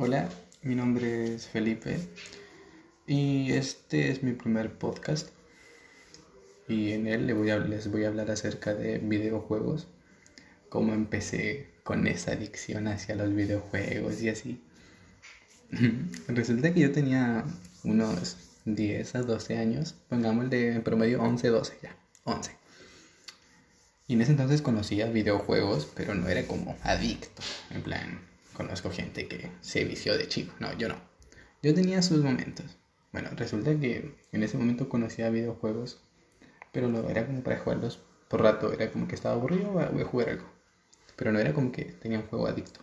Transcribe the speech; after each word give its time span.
Hola, 0.00 0.28
mi 0.62 0.76
nombre 0.76 1.34
es 1.34 1.48
Felipe 1.48 1.98
y 3.08 3.50
este 3.50 4.12
es 4.12 4.22
mi 4.22 4.30
primer 4.30 4.72
podcast 4.78 5.30
y 6.68 6.92
en 6.92 7.08
él 7.08 7.26
les 7.26 7.36
voy 7.90 8.04
a, 8.04 8.06
hablar 8.06 8.30
acerca 8.30 8.74
de 8.74 8.98
videojuegos, 8.98 9.88
cómo 10.68 10.94
empecé 10.94 11.66
con 11.82 12.06
esa 12.06 12.30
adicción 12.30 12.86
hacia 12.86 13.16
los 13.16 13.34
videojuegos 13.34 14.22
y 14.22 14.28
así. 14.28 14.62
Resulta 16.28 16.72
que 16.72 16.78
yo 16.78 16.92
tenía 16.92 17.44
unos 17.82 18.36
10 18.66 19.16
a 19.16 19.22
12 19.22 19.58
años, 19.58 19.96
pongamos 20.08 20.48
de 20.48 20.78
promedio 20.78 21.20
11, 21.24 21.48
12 21.48 21.78
ya, 21.82 21.96
11. 22.22 22.52
Y 24.06 24.14
en 24.14 24.20
ese 24.20 24.30
entonces 24.30 24.62
conocía 24.62 25.10
videojuegos, 25.10 25.90
pero 25.96 26.14
no 26.14 26.28
era 26.28 26.46
como 26.46 26.78
adicto, 26.84 27.42
en 27.72 27.82
plan, 27.82 28.20
conozco 28.58 28.90
gente 28.90 29.28
que 29.28 29.52
se 29.60 29.84
vició 29.84 30.18
de 30.18 30.26
chico. 30.26 30.52
No, 30.58 30.76
yo 30.76 30.88
no. 30.88 30.96
Yo 31.62 31.72
tenía 31.74 32.02
sus 32.02 32.24
momentos. 32.24 32.76
Bueno, 33.12 33.30
resulta 33.36 33.78
que 33.78 34.16
en 34.32 34.42
ese 34.42 34.58
momento 34.58 34.88
conocía 34.88 35.30
videojuegos, 35.30 36.02
pero 36.72 36.88
lo 36.88 37.08
era 37.08 37.24
como 37.24 37.42
para 37.44 37.58
jugarlos 37.58 38.00
por 38.28 38.42
rato. 38.42 38.72
Era 38.72 38.90
como 38.90 39.06
que 39.06 39.14
estaba 39.14 39.36
aburrido, 39.36 39.70
voy 39.70 40.02
a 40.02 40.04
jugar 40.04 40.30
algo. 40.30 40.44
Pero 41.14 41.30
no 41.30 41.38
era 41.38 41.54
como 41.54 41.70
que 41.70 41.84
tenía 41.84 42.18
un 42.18 42.26
juego 42.26 42.48
adicto. 42.48 42.80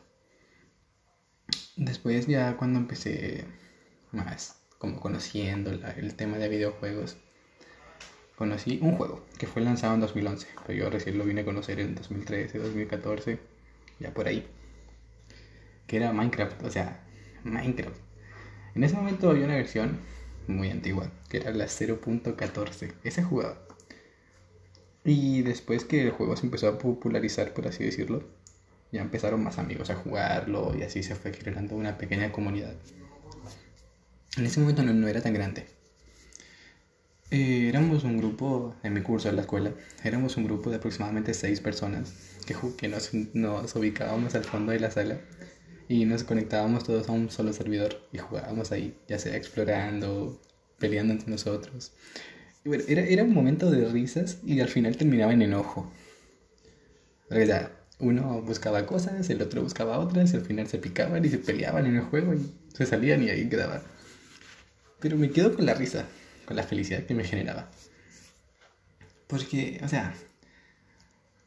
Después 1.75 2.25
ya 2.25 2.55
cuando 2.55 2.79
empecé 2.79 3.43
más 4.13 4.61
como 4.77 5.01
conociendo 5.01 5.71
el 5.71 6.15
tema 6.15 6.37
de 6.37 6.47
videojuegos, 6.47 7.17
conocí 8.37 8.79
un 8.81 8.95
juego 8.95 9.25
que 9.37 9.47
fue 9.47 9.61
lanzado 9.61 9.95
en 9.95 9.99
2011, 9.99 10.47
pero 10.65 10.79
yo 10.79 10.89
recién 10.89 11.17
lo 11.17 11.25
vine 11.25 11.41
a 11.41 11.45
conocer 11.45 11.79
en 11.81 11.95
2013, 11.95 12.59
2014, 12.59 13.39
ya 13.99 14.13
por 14.13 14.27
ahí 14.27 14.47
que 15.87 15.97
era 15.97 16.13
Minecraft, 16.13 16.63
o 16.63 16.71
sea, 16.71 17.03
Minecraft. 17.43 17.99
En 18.75 18.83
ese 18.83 18.95
momento 18.95 19.29
había 19.29 19.45
una 19.45 19.55
versión 19.55 19.99
muy 20.47 20.69
antigua, 20.69 21.11
que 21.29 21.37
era 21.37 21.51
la 21.51 21.65
0.14. 21.65 22.93
Ese 23.03 23.23
jugaba. 23.23 23.57
Y 25.03 25.43
después 25.43 25.85
que 25.85 26.01
el 26.01 26.11
juego 26.11 26.35
se 26.35 26.45
empezó 26.45 26.67
a 26.67 26.77
popularizar, 26.79 27.53
por 27.53 27.67
así 27.67 27.83
decirlo, 27.83 28.23
ya 28.91 29.01
empezaron 29.01 29.43
más 29.43 29.59
amigos 29.59 29.89
a 29.89 29.95
jugarlo 29.95 30.75
y 30.77 30.83
así 30.83 31.03
se 31.03 31.15
fue 31.15 31.31
creando 31.31 31.75
una 31.75 31.97
pequeña 31.97 32.31
comunidad. 32.31 32.73
En 34.37 34.45
ese 34.45 34.59
momento 34.59 34.83
no, 34.83 35.07
era 35.07 35.21
tan 35.21 35.33
grande. 35.33 35.65
Eh, 37.31 37.67
éramos 37.69 38.03
un 38.03 38.17
grupo, 38.17 38.75
en 38.83 38.93
mi 38.93 39.01
curso 39.01 39.29
de 39.29 39.35
la 39.35 39.41
escuela, 39.41 39.71
éramos 40.03 40.37
un 40.37 40.45
grupo 40.45 40.69
de 40.69 40.77
aproximadamente 40.77 41.33
6 41.33 41.59
personas 41.61 42.13
que, 42.45 42.87
nos 42.87 43.75
ubicábamos 43.75 44.35
al 44.35 44.43
fondo 44.43 44.71
de 44.71 44.79
la 44.79 44.91
sala 44.91 45.19
y 45.87 46.05
nos 46.05 46.23
conectábamos 46.23 46.83
todos 46.83 47.09
a 47.09 47.11
un 47.11 47.29
solo 47.29 47.53
servidor 47.53 48.07
y 48.11 48.17
jugábamos 48.17 48.71
ahí, 48.71 48.97
ya 49.07 49.19
sea 49.19 49.35
explorando, 49.35 50.41
peleando 50.79 51.13
entre 51.13 51.29
nosotros. 51.29 51.93
Y 52.63 52.69
bueno, 52.69 52.83
era, 52.87 53.03
era 53.03 53.23
un 53.23 53.33
momento 53.33 53.69
de 53.69 53.87
risas 53.87 54.39
y 54.45 54.59
al 54.59 54.67
final 54.67 54.97
terminaba 54.97 55.33
en 55.33 55.43
enojo. 55.43 55.91
Porque 57.27 57.47
ya, 57.47 57.71
uno 57.99 58.41
buscaba 58.41 58.85
cosas, 58.85 59.29
el 59.29 59.41
otro 59.41 59.61
buscaba 59.61 59.99
otras, 59.99 60.33
y 60.33 60.37
al 60.37 60.43
final 60.43 60.67
se 60.67 60.79
picaban 60.79 61.23
y 61.23 61.29
se 61.29 61.37
peleaban 61.37 61.85
en 61.85 61.95
el 61.95 62.01
juego 62.01 62.33
y 62.33 62.51
se 62.73 62.85
salían 62.85 63.23
y 63.23 63.29
ahí 63.29 63.47
quedaba. 63.47 63.81
Pero 64.99 65.17
me 65.17 65.29
quedo 65.29 65.55
con 65.55 65.65
la 65.65 65.73
risa, 65.73 66.05
con 66.45 66.55
la 66.55 66.63
felicidad 66.63 67.03
que 67.03 67.13
me 67.13 67.23
generaba. 67.23 67.69
Porque, 69.27 69.79
o 69.83 69.87
sea, 69.87 70.13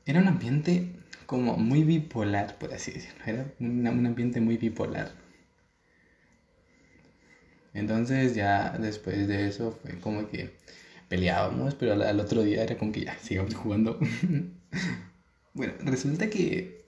era 0.07 0.21
un 0.21 0.29
ambiente 0.29 0.93
como 1.29 1.59
muy 1.59 1.85
bipolar, 1.85 2.57
por 2.57 2.73
así 2.73 2.91
decirlo. 2.91 3.23
Era 3.27 3.53
un, 3.61 3.87
ambiente 3.87 4.41
muy 4.41 4.57
bipolar. 4.57 5.13
Entonces 7.75 8.35
ya 8.35 8.75
después 8.79 9.29
de 9.29 9.47
eso 9.47 9.79
fue 9.83 10.01
como 10.01 10.27
que 10.31 10.57
peleábamos, 11.11 11.75
pero 11.75 11.93
al, 11.93 12.19
otro 12.19 12.43
día 12.43 12.63
era 12.63 12.79
como 12.79 12.93
que 12.93 13.03
ya, 13.03 13.19
sigamos 13.19 13.55
jugando. 13.55 14.01
bueno, 15.53 15.75
resulta 15.81 16.31
que 16.31 16.83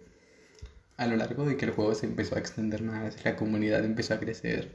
a 0.97 1.07
lo 1.07 1.17
largo 1.17 1.45
de 1.45 1.59
que 1.59 1.67
el 1.67 1.73
juego 1.73 1.95
se 1.95 2.07
empezó 2.07 2.37
a 2.37 2.39
extender 2.39 2.83
más, 2.83 3.23
la 3.23 3.37
comunidad 3.37 3.85
empezó 3.85 4.15
a 4.15 4.21
crecer, 4.21 4.75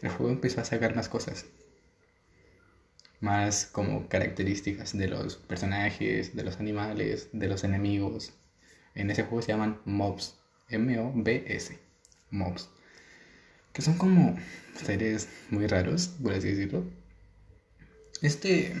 el 0.00 0.08
juego 0.08 0.32
empezó 0.32 0.62
a 0.62 0.64
sacar 0.64 0.96
más 0.96 1.10
cosas. 1.10 1.44
Más 3.20 3.66
como 3.66 4.08
características 4.08 4.96
de 4.96 5.08
los 5.08 5.36
personajes, 5.36 6.34
de 6.34 6.44
los 6.44 6.60
animales, 6.60 7.28
de 7.32 7.48
los 7.48 7.62
enemigos, 7.62 8.32
en 8.94 9.10
ese 9.10 9.22
juego 9.22 9.42
se 9.42 9.52
llaman 9.52 9.80
mobs. 9.84 10.36
M-O-B-S. 10.68 11.78
Mobs. 12.30 12.68
Que 13.72 13.82
son 13.82 13.96
como 13.96 14.36
seres 14.74 15.28
muy 15.50 15.66
raros, 15.66 16.08
por 16.22 16.32
así 16.32 16.48
decirlo. 16.48 16.84
Este. 18.20 18.74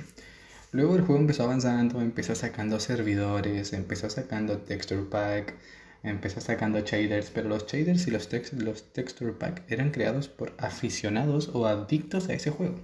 Luego 0.72 0.96
el 0.96 1.02
juego 1.02 1.20
empezó 1.20 1.44
avanzando, 1.44 2.00
empezó 2.00 2.34
sacando 2.34 2.80
servidores, 2.80 3.74
empezó 3.74 4.08
sacando 4.08 4.56
texture 4.58 5.02
pack, 5.02 5.54
empezó 6.02 6.40
sacando 6.40 6.80
shaders, 6.80 7.30
pero 7.30 7.50
los 7.50 7.66
shaders 7.66 8.06
y 8.06 8.10
los, 8.10 8.30
los 8.52 8.92
texture 8.94 9.32
pack 9.32 9.70
eran 9.70 9.90
creados 9.90 10.28
por 10.28 10.54
aficionados 10.56 11.50
o 11.52 11.66
adictos 11.66 12.30
a 12.30 12.32
ese 12.32 12.50
juego. 12.50 12.80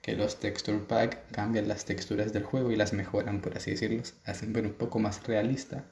Que 0.00 0.16
los 0.16 0.40
texture 0.40 0.78
pack 0.78 1.30
cambian 1.32 1.68
las 1.68 1.84
texturas 1.84 2.32
del 2.32 2.44
juego 2.44 2.70
y 2.72 2.76
las 2.76 2.94
mejoran, 2.94 3.42
por 3.42 3.58
así 3.58 3.72
decirlo, 3.72 4.02
hacen 4.24 4.54
ver 4.54 4.64
un 4.64 4.72
poco 4.72 4.98
más 4.98 5.22
realista 5.26 5.84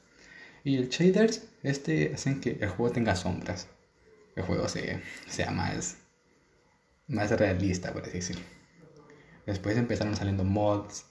y 0.65 0.77
el 0.77 0.89
shaders, 0.89 1.47
este 1.63 2.13
hacen 2.15 2.41
que 2.41 2.59
el 2.61 2.69
juego 2.69 2.93
tenga 2.93 3.15
sombras. 3.15 3.69
El 4.35 4.43
juego 4.43 4.67
sea 4.69 5.51
más, 5.53 5.99
más 7.07 7.31
realista, 7.31 7.93
por 7.93 8.03
así 8.03 8.13
decirlo. 8.13 8.43
Después 9.47 9.77
empezaron 9.77 10.17
saliendo 10.17 10.45
mods. 10.45 11.05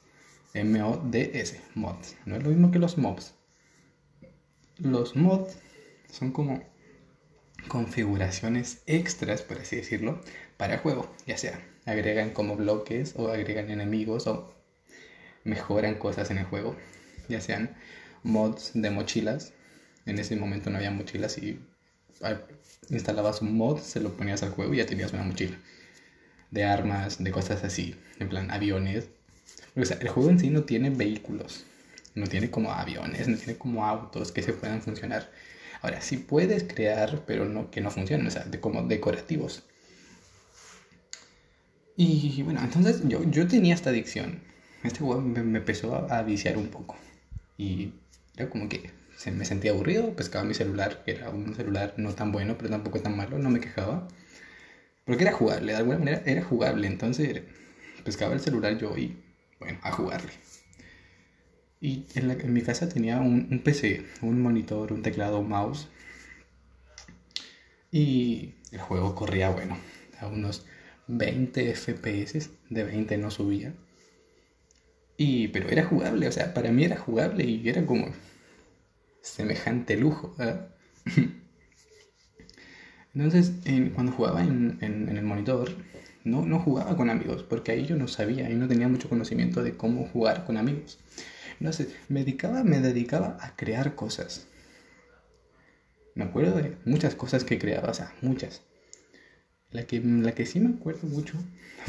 M-O-D-S, 0.54 1.62
mods. 1.74 2.16
No 2.26 2.36
es 2.36 2.44
lo 2.44 2.50
mismo 2.50 2.72
que 2.72 2.80
los 2.80 2.98
mobs. 2.98 3.34
Los 4.78 5.16
mods 5.16 5.58
son 6.12 6.32
como 6.32 6.64
configuraciones 7.68 8.82
extras, 8.86 9.42
por 9.42 9.60
así 9.60 9.78
decirlo, 9.78 10.20
para 10.58 10.76
el 10.76 10.80
juego. 10.82 11.10
Ya 11.26 11.38
sea 11.38 11.60
agregan 11.86 12.32
como 12.32 12.56
bloques 12.56 13.14
o 13.18 13.30
agregan 13.30 13.70
enemigos 13.70 14.28
o 14.28 14.54
mejoran 15.44 15.96
cosas 15.96 16.32
en 16.32 16.38
el 16.38 16.46
juego. 16.46 16.76
Ya 17.30 17.42
sean 17.42 17.76
mods 18.24 18.72
de 18.74 18.90
mochilas. 18.90 19.54
En 20.06 20.20
ese 20.20 20.36
momento 20.36 20.70
no 20.70 20.78
había 20.78 20.92
mochilas 20.92 21.38
y 21.38 21.60
instalabas 22.90 23.42
un 23.42 23.58
mod, 23.58 23.80
se 23.80 24.00
lo 24.00 24.16
ponías 24.16 24.44
al 24.44 24.52
juego 24.52 24.74
y 24.74 24.78
ya 24.78 24.86
tenías 24.86 25.14
una 25.14 25.24
mochila. 25.24 25.58
De 26.52 26.64
armas, 26.64 27.24
de 27.24 27.32
cosas 27.32 27.64
así, 27.64 27.96
en 28.20 28.30
plan 28.30 28.52
aviones. 28.52 29.10
O 29.76 29.82
el 29.82 30.08
juego 30.08 30.30
en 30.30 30.40
sí 30.40 30.50
no 30.50 30.64
tiene 30.64 30.90
vehículos, 30.90 31.66
no 32.16 32.28
tiene 32.28 32.52
como 32.52 32.72
aviones, 32.72 33.28
no 33.28 33.38
tiene 33.38 33.58
como 33.58 33.86
autos 33.86 34.32
que 34.32 34.44
se 34.44 34.54
puedan 34.54 34.82
funcionar. 34.82 35.32
Ahora, 35.82 36.00
sí 36.02 36.18
puedes 36.18 36.64
crear, 36.64 37.24
pero 37.26 37.46
no 37.46 37.72
que 37.72 37.82
no 37.82 37.92
funcionen, 37.92 38.28
o 38.28 38.32
sea, 38.32 38.46
como 38.62 38.84
decorativos. 38.84 39.64
Y 41.98 42.42
bueno, 42.44 42.62
entonces 42.64 43.02
yo, 43.08 43.24
yo 43.30 43.48
tenía 43.48 43.74
esta 43.74 43.90
adicción. 43.90 44.42
Este 44.84 45.00
juego 45.00 45.22
me, 45.22 45.40
empezó 45.58 45.96
a, 45.96 46.20
a 46.20 46.24
viciar 46.24 46.58
un 46.58 46.68
poco. 46.68 46.96
Y 47.58 47.94
era 48.36 48.50
como 48.50 48.70
que 48.70 48.92
se 49.18 49.32
me 49.32 49.46
sentía 49.46 49.72
aburrido, 49.72 50.16
pescaba 50.16 50.44
mi 50.46 50.54
celular, 50.54 51.04
que 51.06 51.12
era 51.12 51.30
un 51.30 51.56
celular 51.56 51.94
no 51.98 52.14
tan 52.14 52.32
bueno, 52.32 52.58
pero 52.58 52.70
tampoco 52.70 53.00
tan 53.00 53.16
malo, 53.16 53.38
no 53.40 53.50
me 53.50 53.60
quejaba. 53.60 54.08
Porque 55.06 55.24
era 55.24 55.34
jugable, 55.34 55.72
de 55.72 55.78
alguna 55.78 56.00
manera 56.00 56.24
era 56.26 56.44
jugable, 56.44 56.88
entonces 56.88 57.42
pescaba 58.04 58.34
el 58.34 58.40
celular 58.40 58.78
yo 58.78 58.98
y, 58.98 59.18
bueno, 59.60 59.80
a 59.84 59.92
jugarle. 59.92 60.32
Y 61.82 62.06
en, 62.16 62.32
en 62.32 62.54
mi 62.54 62.62
casa 62.62 62.88
tenía 62.90 63.20
un, 63.20 63.48
un, 63.52 63.60
PC, 63.60 64.06
un 64.22 64.42
monitor, 64.42 64.94
un 64.94 65.02
teclado, 65.02 65.40
un 65.40 65.50
mouse. 65.50 65.90
Y 67.92 68.56
el 68.72 68.80
juego 68.80 69.16
corría, 69.16 69.50
bueno, 69.50 69.78
a 70.20 70.28
unos 70.28 70.66
20 71.08 71.76
FPS, 71.76 72.50
de 72.70 72.84
20 72.84 73.18
no 73.18 73.32
subía. 73.32 73.74
Y, 75.18 75.50
pero 75.50 75.70
era 75.70 75.86
jugable, 75.86 76.28
o 76.28 76.32
sea, 76.32 76.54
para 76.54 76.72
mí 76.72 76.86
era 76.86 76.98
jugable 76.98 77.44
y 77.46 77.68
era 77.70 77.86
como 77.86 78.08
semejante 79.24 79.98
lujo. 79.98 80.36
Entonces, 83.16 83.54
cuando 83.94 84.12
jugaba 84.12 84.44
en, 84.44 84.78
en, 84.82 85.10
el 85.10 85.24
monitor, 85.24 85.72
no, 86.24 86.46
no 86.46 86.60
jugaba 86.60 86.96
con 86.96 87.10
amigos, 87.10 87.44
porque 87.44 87.72
ahí 87.72 87.86
yo 87.86 87.96
no 87.96 88.08
sabía 88.08 88.50
y 88.50 88.56
no 88.56 88.68
tenía 88.68 88.88
mucho 88.88 89.10
conocimiento 89.10 89.64
de 89.64 89.76
cómo 89.78 90.08
jugar 90.08 90.46
con 90.46 90.58
amigos. 90.58 91.00
Entonces, 91.60 91.96
me 92.10 92.22
dedicaba, 92.22 92.64
me 92.64 92.80
dedicaba 92.80 93.38
a 93.40 93.56
crear 93.56 93.96
cosas. 93.96 94.48
Me 96.16 96.26
acuerdo 96.26 96.58
de 96.58 96.76
muchas 96.86 97.16
cosas 97.16 97.44
que 97.44 97.60
creaba, 97.60 97.90
o 97.90 97.94
sea, 97.94 98.14
muchas. 98.22 98.62
La 99.72 99.86
que, 99.86 100.00
la 100.02 100.34
que 100.36 100.46
sí 100.46 100.60
me 100.60 100.76
acuerdo 100.76 101.08
mucho 101.08 101.36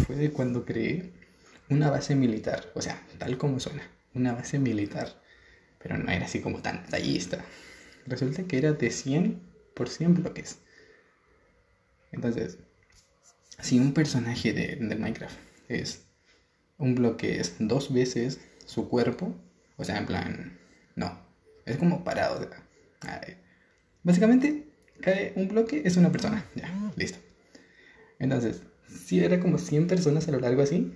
fue 0.06 0.16
de 0.16 0.30
cuando 0.30 0.64
creé 0.64 1.12
una 1.68 1.90
base 1.90 2.14
militar, 2.14 2.70
o 2.74 2.82
sea, 2.82 3.02
tal 3.18 3.38
como 3.38 3.60
suena, 3.60 3.82
una 4.14 4.32
base 4.32 4.58
militar, 4.58 5.20
pero 5.84 5.98
no 5.98 6.10
era 6.10 6.24
así 6.24 6.40
como 6.40 6.62
tan 6.62 6.82
detallista. 6.82 7.44
Resulta 8.06 8.44
que 8.44 8.56
era 8.56 8.72
de 8.72 8.90
100 8.90 9.40
por 9.74 9.90
100 9.90 10.14
bloques. 10.14 10.58
Entonces, 12.10 12.58
si 13.60 13.78
un 13.78 13.92
personaje 13.92 14.54
de, 14.54 14.76
de 14.76 14.96
Minecraft 14.96 15.36
es 15.68 16.06
un 16.78 16.94
bloque 16.94 17.38
es 17.38 17.56
dos 17.58 17.92
veces 17.92 18.40
su 18.64 18.88
cuerpo, 18.88 19.34
o 19.76 19.84
sea, 19.84 19.98
en 19.98 20.06
plan, 20.06 20.58
no, 20.96 21.18
es 21.66 21.76
como 21.76 22.02
parado. 22.02 22.48
básicamente, 24.02 24.66
cae 25.02 25.34
un 25.36 25.48
bloque, 25.48 25.82
es 25.84 25.98
una 25.98 26.10
persona, 26.10 26.46
ya, 26.54 26.92
listo. 26.96 27.18
Entonces, 28.18 28.62
si 28.88 29.22
era 29.22 29.38
como 29.38 29.58
100 29.58 29.86
personas 29.86 30.26
a 30.28 30.32
lo 30.32 30.40
largo 30.40 30.62
así, 30.62 30.94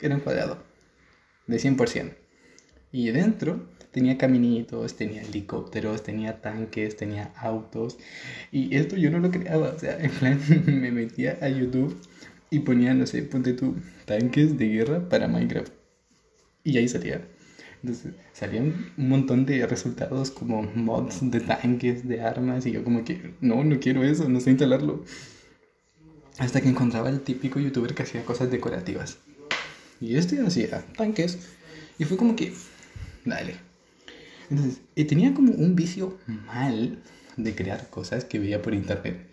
era 0.00 0.14
un 0.14 0.22
cuadrado 0.22 0.64
de 1.46 1.58
100%. 1.58 2.16
Y 2.92 3.10
dentro 3.10 3.75
tenía 3.96 4.18
caminitos, 4.18 4.94
tenía 4.94 5.22
helicópteros, 5.22 6.02
tenía 6.02 6.42
tanques, 6.42 6.98
tenía 6.98 7.32
autos. 7.34 7.96
Y 8.52 8.76
esto 8.76 8.94
yo 8.94 9.10
no 9.10 9.20
lo 9.20 9.30
creaba, 9.30 9.70
o 9.70 9.78
sea, 9.78 9.98
en 9.98 10.10
plan 10.10 10.38
me 10.66 10.90
metía 10.90 11.38
a 11.40 11.48
YouTube 11.48 11.96
y 12.50 12.58
ponía, 12.58 12.92
no 12.92 13.06
sé, 13.06 13.22
ponte 13.22 13.54
tú, 13.54 13.74
tanques 14.04 14.58
de 14.58 14.68
guerra 14.68 15.08
para 15.08 15.28
Minecraft. 15.28 15.72
Y 16.62 16.76
ahí 16.76 16.86
salía. 16.88 17.26
Entonces 17.82 18.12
salían 18.34 18.92
un 18.98 19.08
montón 19.08 19.46
de 19.46 19.66
resultados 19.66 20.30
como 20.30 20.62
mods 20.74 21.30
de 21.30 21.40
tanques, 21.40 22.06
de 22.06 22.20
armas, 22.20 22.66
y 22.66 22.72
yo 22.72 22.84
como 22.84 23.02
que, 23.02 23.32
no, 23.40 23.64
no 23.64 23.80
quiero 23.80 24.04
eso, 24.04 24.28
no 24.28 24.40
sé 24.40 24.50
instalarlo. 24.50 25.04
Hasta 26.36 26.60
que 26.60 26.68
encontraba 26.68 27.08
el 27.08 27.22
típico 27.22 27.60
youtuber 27.60 27.94
que 27.94 28.02
hacía 28.02 28.26
cosas 28.26 28.50
decorativas. 28.50 29.16
Y 30.02 30.16
este 30.18 30.38
hacía 30.42 30.84
tanques. 30.98 31.38
Y 31.98 32.04
fue 32.04 32.18
como 32.18 32.36
que, 32.36 32.52
dale. 33.24 33.65
Entonces, 34.50 34.80
y 34.94 35.04
tenía 35.04 35.34
como 35.34 35.52
un 35.52 35.74
vicio 35.74 36.18
mal 36.26 37.02
de 37.36 37.54
crear 37.54 37.88
cosas 37.90 38.24
que 38.24 38.38
veía 38.38 38.62
por 38.62 38.74
internet. 38.74 39.26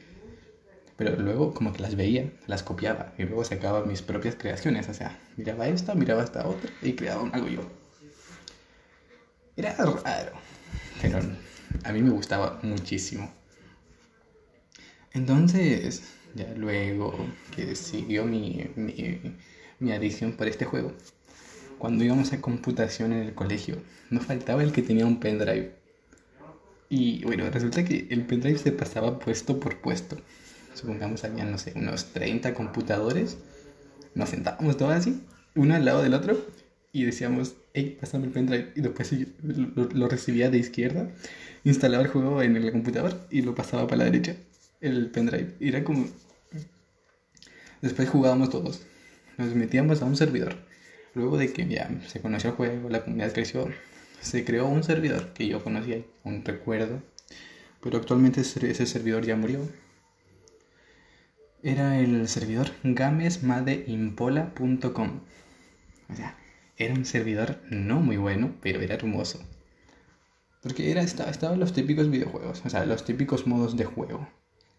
Pero 0.98 1.16
luego 1.18 1.54
como 1.54 1.74
que 1.74 1.82
las 1.82 1.96
veía, 1.96 2.32
las 2.48 2.64
copiaba 2.64 3.14
y 3.18 3.24
luego 3.24 3.44
sacaba 3.44 3.86
mis 3.86 4.02
propias 4.02 4.36
creaciones. 4.36 4.90
O 4.90 4.94
sea, 4.94 5.20
miraba 5.38 5.68
esta, 5.68 5.96
miraba 5.96 6.24
esta 6.24 6.48
otra 6.48 6.70
y 6.82 6.94
creaba 6.94 7.30
algo 7.30 7.48
yo. 7.48 7.62
Era 9.56 9.76
raro, 9.76 10.32
pero 11.02 11.20
a 11.84 11.92
mí 11.92 12.02
me 12.02 12.10
gustaba 12.10 12.60
muchísimo. 12.64 13.32
Entonces, 15.12 16.04
ya 16.34 16.52
luego 16.56 17.16
que 17.56 17.76
siguió 17.76 18.26
mi, 18.26 18.68
mi, 18.76 19.22
mi 19.80 19.92
adicción 19.92 20.34
por 20.34 20.48
este 20.48 20.66
juego, 20.66 20.92
cuando 21.78 22.04
íbamos 22.04 22.34
a 22.34 22.42
computación 22.42 23.14
en 23.14 23.20
el 23.20 23.34
colegio, 23.34 23.78
no 24.10 24.20
faltaba 24.20 24.64
el 24.64 24.72
que 24.72 24.82
tenía 24.82 25.06
un 25.06 25.20
pendrive. 25.20 25.74
Y 26.90 27.24
bueno, 27.26 27.50
resulta 27.50 27.84
que 27.84 28.08
el 28.10 28.26
pendrive 28.26 28.58
se 28.58 28.72
pasaba 28.72 29.20
puesto 29.20 29.60
por 29.60 29.82
puesto. 29.82 30.18
Supongamos 30.74 31.24
había, 31.24 31.46
no 31.46 31.58
sé, 31.58 31.74
unos 31.76 32.06
30 32.14 32.54
computadores. 32.54 33.38
Nos 34.16 34.30
sentábamos 34.30 34.78
todos 34.78 34.94
así, 34.94 35.24
uno 35.56 35.76
al 35.76 35.86
lado 35.86 36.04
del 36.04 36.14
otro, 36.14 36.38
y 36.92 37.06
decíamos, 37.06 37.56
hey, 37.74 37.98
pásame 38.00 38.28
el 38.28 38.32
pendrive. 38.32 38.72
Y 38.76 38.82
después 38.82 39.12
lo, 39.42 39.90
lo 39.90 40.08
recibía 40.08 40.50
de 40.50 40.60
izquierda, 40.60 41.10
instalaba 41.64 42.04
el 42.04 42.10
juego 42.10 42.42
en 42.42 42.56
el 42.56 42.72
computador 42.72 43.28
y 43.32 43.42
lo 43.42 43.56
pasaba 43.56 43.88
para 43.88 44.00
la 44.00 44.06
derecha, 44.06 44.36
el 44.80 45.10
pendrive. 45.10 45.56
Y 45.60 45.70
era 45.70 45.84
como. 45.84 46.08
Después 47.82 48.08
jugábamos 48.08 48.50
todos. 48.50 48.84
Nos 49.38 49.56
metíamos 49.56 50.02
a 50.02 50.06
un 50.06 50.16
servidor. 50.16 50.56
Luego 51.14 51.38
de 51.38 51.54
que 51.54 51.68
ya 51.68 51.90
se 52.08 52.22
conoció 52.22 52.52
el 52.52 52.56
juego, 52.56 52.90
la 52.90 53.04
comunidad 53.04 53.34
creció, 53.34 53.70
se 54.22 54.46
creó 54.46 54.68
un 54.68 54.84
servidor 54.84 55.34
que 55.34 55.48
yo 55.48 55.64
conocía, 55.64 56.02
un 56.24 56.44
recuerdo. 56.44 57.02
Pero 57.82 57.98
actualmente 57.98 58.42
ese 58.42 58.86
servidor 58.86 59.26
ya 59.26 59.36
murió. 59.36 59.68
Era 61.62 62.00
el 62.00 62.28
servidor 62.28 62.72
gamesmadeimpola.com. 62.84 65.20
O 66.10 66.16
sea, 66.16 66.38
era 66.78 66.94
un 66.94 67.06
servidor 67.06 67.60
no 67.70 68.00
muy 68.00 68.18
bueno, 68.18 68.56
pero 68.62 68.82
era 68.82 68.96
hermoso. 68.96 69.40
Porque 70.62 70.92
era, 70.92 71.02
estaban 71.02 71.60
los 71.60 71.74
típicos 71.74 72.10
videojuegos, 72.10 72.64
o 72.66 72.70
sea, 72.70 72.86
los 72.86 73.06
típicos 73.06 73.46
modos 73.46 73.76
de 73.76 73.86
juego. 73.86 74.28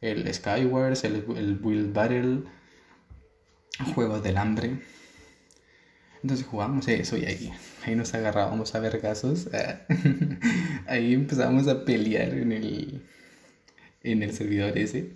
El 0.01 0.33
Skywars, 0.33 1.05
el, 1.05 1.25
el 1.37 1.91
Battle, 1.93 2.43
juegos 3.95 4.23
del 4.23 4.39
hambre. 4.39 4.81
Entonces 6.25 6.47
jugábamos 6.47 6.89
eso 6.89 7.19
y 7.19 7.27
ahí, 7.27 7.53
ahí 7.85 7.95
nos 7.95 8.15
agarrábamos 8.15 8.75
a 8.75 8.81
vergazos. 8.81 9.51
ahí 10.87 11.13
empezábamos 11.13 11.69
a 11.69 11.85
pelear 11.85 12.31
en 12.31 12.51
el, 12.51 13.03
en 14.03 14.23
el 14.23 14.33
servidor 14.33 14.79
ese. 14.79 15.11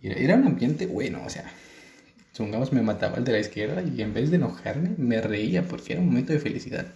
Y 0.00 0.10
era 0.10 0.34
un 0.34 0.48
ambiente 0.48 0.86
bueno, 0.86 1.22
o 1.24 1.30
sea, 1.30 1.44
supongamos 2.32 2.72
me 2.72 2.82
mataba 2.82 3.18
el 3.18 3.24
de 3.24 3.30
la 3.30 3.38
izquierda 3.38 3.82
y 3.82 4.02
en 4.02 4.12
vez 4.12 4.30
de 4.30 4.36
enojarme 4.36 4.96
me 4.98 5.20
reía 5.20 5.62
porque 5.62 5.92
era 5.92 6.02
un 6.02 6.08
momento 6.08 6.32
de 6.32 6.40
felicidad. 6.40 6.86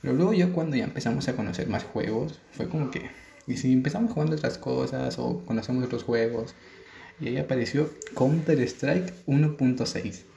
Pero 0.00 0.14
luego 0.14 0.34
yo 0.34 0.52
cuando 0.52 0.76
ya 0.76 0.84
empezamos 0.84 1.26
a 1.26 1.34
conocer 1.34 1.66
más 1.66 1.82
juegos, 1.82 2.38
fue 2.52 2.68
como 2.68 2.92
que, 2.92 3.10
y 3.48 3.56
si 3.56 3.72
empezamos 3.72 4.12
jugando 4.12 4.36
otras 4.36 4.56
cosas 4.56 5.18
o 5.18 5.44
conocemos 5.44 5.84
otros 5.84 6.04
juegos, 6.04 6.54
y 7.18 7.26
ahí 7.26 7.38
apareció 7.38 7.90
Counter 8.14 8.60
Strike 8.60 9.12
1.6 9.26 10.33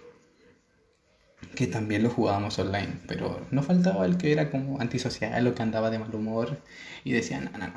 que 1.55 1.67
también 1.67 2.03
lo 2.03 2.09
jugábamos 2.09 2.57
online, 2.59 2.99
pero 3.07 3.45
no 3.51 3.63
faltaba 3.63 4.05
el 4.05 4.17
que 4.17 4.31
era 4.31 4.49
como 4.49 4.79
antisocial 4.79 5.45
o 5.47 5.55
que 5.55 5.63
andaba 5.63 5.89
de 5.89 5.99
mal 5.99 6.13
humor 6.13 6.61
y 7.03 7.11
decía, 7.11 7.39
no, 7.39 7.51
no, 7.57 7.67
no, 7.67 7.73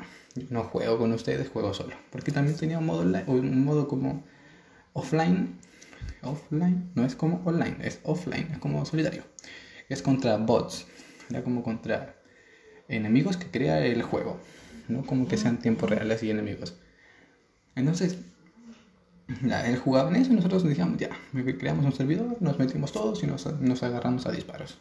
no 0.49 0.63
juego 0.63 0.97
con 0.97 1.11
ustedes, 1.13 1.49
juego 1.49 1.73
solo. 1.73 1.95
Porque 2.11 2.31
también 2.31 2.57
tenía 2.57 2.79
un 2.79 2.85
modo, 2.85 3.01
un 3.27 3.63
modo 3.63 3.87
como 3.87 4.23
offline, 4.93 5.59
offline, 6.21 6.91
no 6.95 7.05
es 7.05 7.15
como 7.15 7.41
online, 7.45 7.77
es 7.81 7.99
offline, 8.03 8.49
es 8.51 8.59
como 8.59 8.85
solidario. 8.85 9.23
Es 9.89 10.01
contra 10.01 10.37
bots, 10.37 10.87
era 11.29 11.43
como 11.43 11.63
contra 11.63 12.15
enemigos 12.87 13.37
que 13.37 13.51
crea 13.51 13.85
el 13.85 14.01
juego, 14.03 14.39
no 14.87 15.05
como 15.05 15.27
que 15.27 15.37
sean 15.37 15.59
tiempos 15.59 15.89
reales 15.89 16.23
y 16.23 16.31
enemigos. 16.31 16.75
Entonces, 17.75 18.17
él 19.65 19.77
jugaba 19.77 20.09
en 20.09 20.17
eso 20.17 20.31
y 20.31 20.35
nosotros 20.35 20.63
decíamos, 20.63 20.97
ya, 20.97 21.09
creamos 21.57 21.85
un 21.85 21.93
servidor, 21.93 22.37
nos 22.39 22.59
metimos 22.59 22.91
todos 22.91 23.23
y 23.23 23.27
nos, 23.27 23.45
nos 23.59 23.83
agarramos 23.83 24.25
a 24.25 24.31
disparos. 24.31 24.77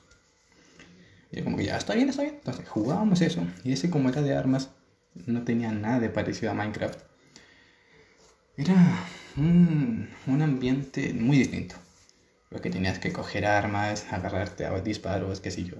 Y 1.33 1.43
como 1.43 1.57
que 1.57 1.65
ya, 1.65 1.77
está 1.77 1.95
bien, 1.95 2.09
está 2.09 2.23
bien. 2.23 2.37
Entonces 2.37 2.69
jugábamos 2.69 3.21
eso. 3.21 3.43
Y 3.65 3.73
ese 3.73 3.91
como 3.91 4.09
era 4.09 4.23
de 4.23 4.35
armas, 4.35 4.71
no 5.27 5.43
tenía 5.43 5.71
nada 5.73 6.01
de 6.01 6.11
parecido 6.11 6.51
a 6.51 6.55
Minecraft. 6.55 7.01
Era 8.57 8.75
un, 9.37 10.09
un 10.27 10.43
ambiente 10.43 11.15
muy 11.15 11.39
distinto. 11.39 11.77
Porque 12.49 12.71
tenías 12.71 12.99
que 12.99 13.13
coger 13.13 13.47
armas, 13.47 14.13
agarrarte 14.13 14.67
a 14.67 14.81
disparos, 14.81 15.41
qué 15.41 15.53
sé 15.53 15.65
yo. 15.65 15.77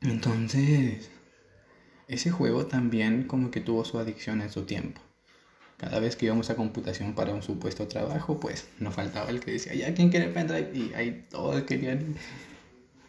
Entonces, 0.00 1.08
ese 2.08 2.32
juego 2.32 2.66
también 2.66 3.24
como 3.28 3.52
que 3.52 3.60
tuvo 3.60 3.84
su 3.84 3.98
adicción 3.98 4.42
en 4.42 4.50
su 4.50 4.64
tiempo. 4.64 5.00
Cada 5.82 5.98
vez 5.98 6.14
que 6.14 6.26
íbamos 6.26 6.48
a 6.48 6.54
computación 6.54 7.12
para 7.12 7.34
un 7.34 7.42
supuesto 7.42 7.88
trabajo, 7.88 8.38
pues 8.38 8.68
nos 8.78 8.94
faltaba 8.94 9.28
el 9.30 9.40
que 9.40 9.50
decía, 9.50 9.74
ya, 9.74 9.92
¿quién 9.92 10.10
quiere 10.10 10.28
pendrive? 10.28 10.70
Y 10.72 10.94
ahí 10.94 11.26
todos 11.28 11.60
querían. 11.64 12.14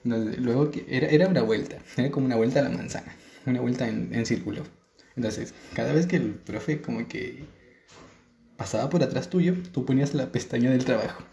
Luego 0.03 0.71
era, 0.87 1.07
era 1.07 1.27
una 1.27 1.43
vuelta, 1.43 1.77
era 1.97 2.09
como 2.09 2.25
una 2.25 2.35
vuelta 2.35 2.61
a 2.61 2.63
la 2.63 2.69
manzana, 2.69 3.15
una 3.45 3.61
vuelta 3.61 3.87
en, 3.87 4.09
en 4.15 4.25
círculo. 4.25 4.63
Entonces, 5.15 5.53
cada 5.75 5.93
vez 5.93 6.07
que 6.07 6.15
el 6.15 6.33
profe 6.33 6.81
como 6.81 7.07
que 7.07 7.43
pasaba 8.57 8.89
por 8.89 9.03
atrás 9.03 9.29
tuyo, 9.29 9.53
tú 9.71 9.85
ponías 9.85 10.15
la 10.15 10.31
pestaña 10.31 10.71
del 10.71 10.83
trabajo. 10.83 11.23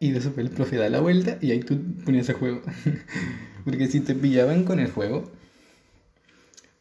Y 0.00 0.10
de 0.10 0.18
eso 0.18 0.34
el 0.36 0.50
profe 0.50 0.76
da 0.76 0.90
la 0.90 1.00
vuelta 1.00 1.38
y 1.40 1.50
ahí 1.50 1.60
tú 1.60 1.80
ponías 2.04 2.28
el 2.28 2.34
juego. 2.34 2.60
Porque 3.64 3.86
si 3.86 4.00
te 4.00 4.14
pillaban 4.14 4.64
con 4.64 4.80
el 4.80 4.90
juego, 4.90 5.32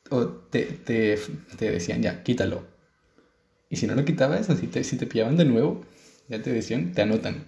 o 0.09 0.27
te, 0.27 0.63
te, 0.65 1.17
te 1.57 1.71
decían, 1.71 2.01
ya, 2.01 2.21
quítalo. 2.21 2.72
Y 3.73 3.75
si 3.75 3.87
no 3.87 3.95
lo 3.95 4.05
quitabas, 4.05 4.45
si 4.45 4.67
te, 4.67 4.83
si 4.83 4.97
te 4.97 5.07
pillaban 5.07 5.35
de 5.35 5.45
nuevo, 5.45 5.81
ya 6.29 6.39
te 6.43 6.53
decían, 6.53 6.91
te 6.91 7.01
anotan. 7.01 7.47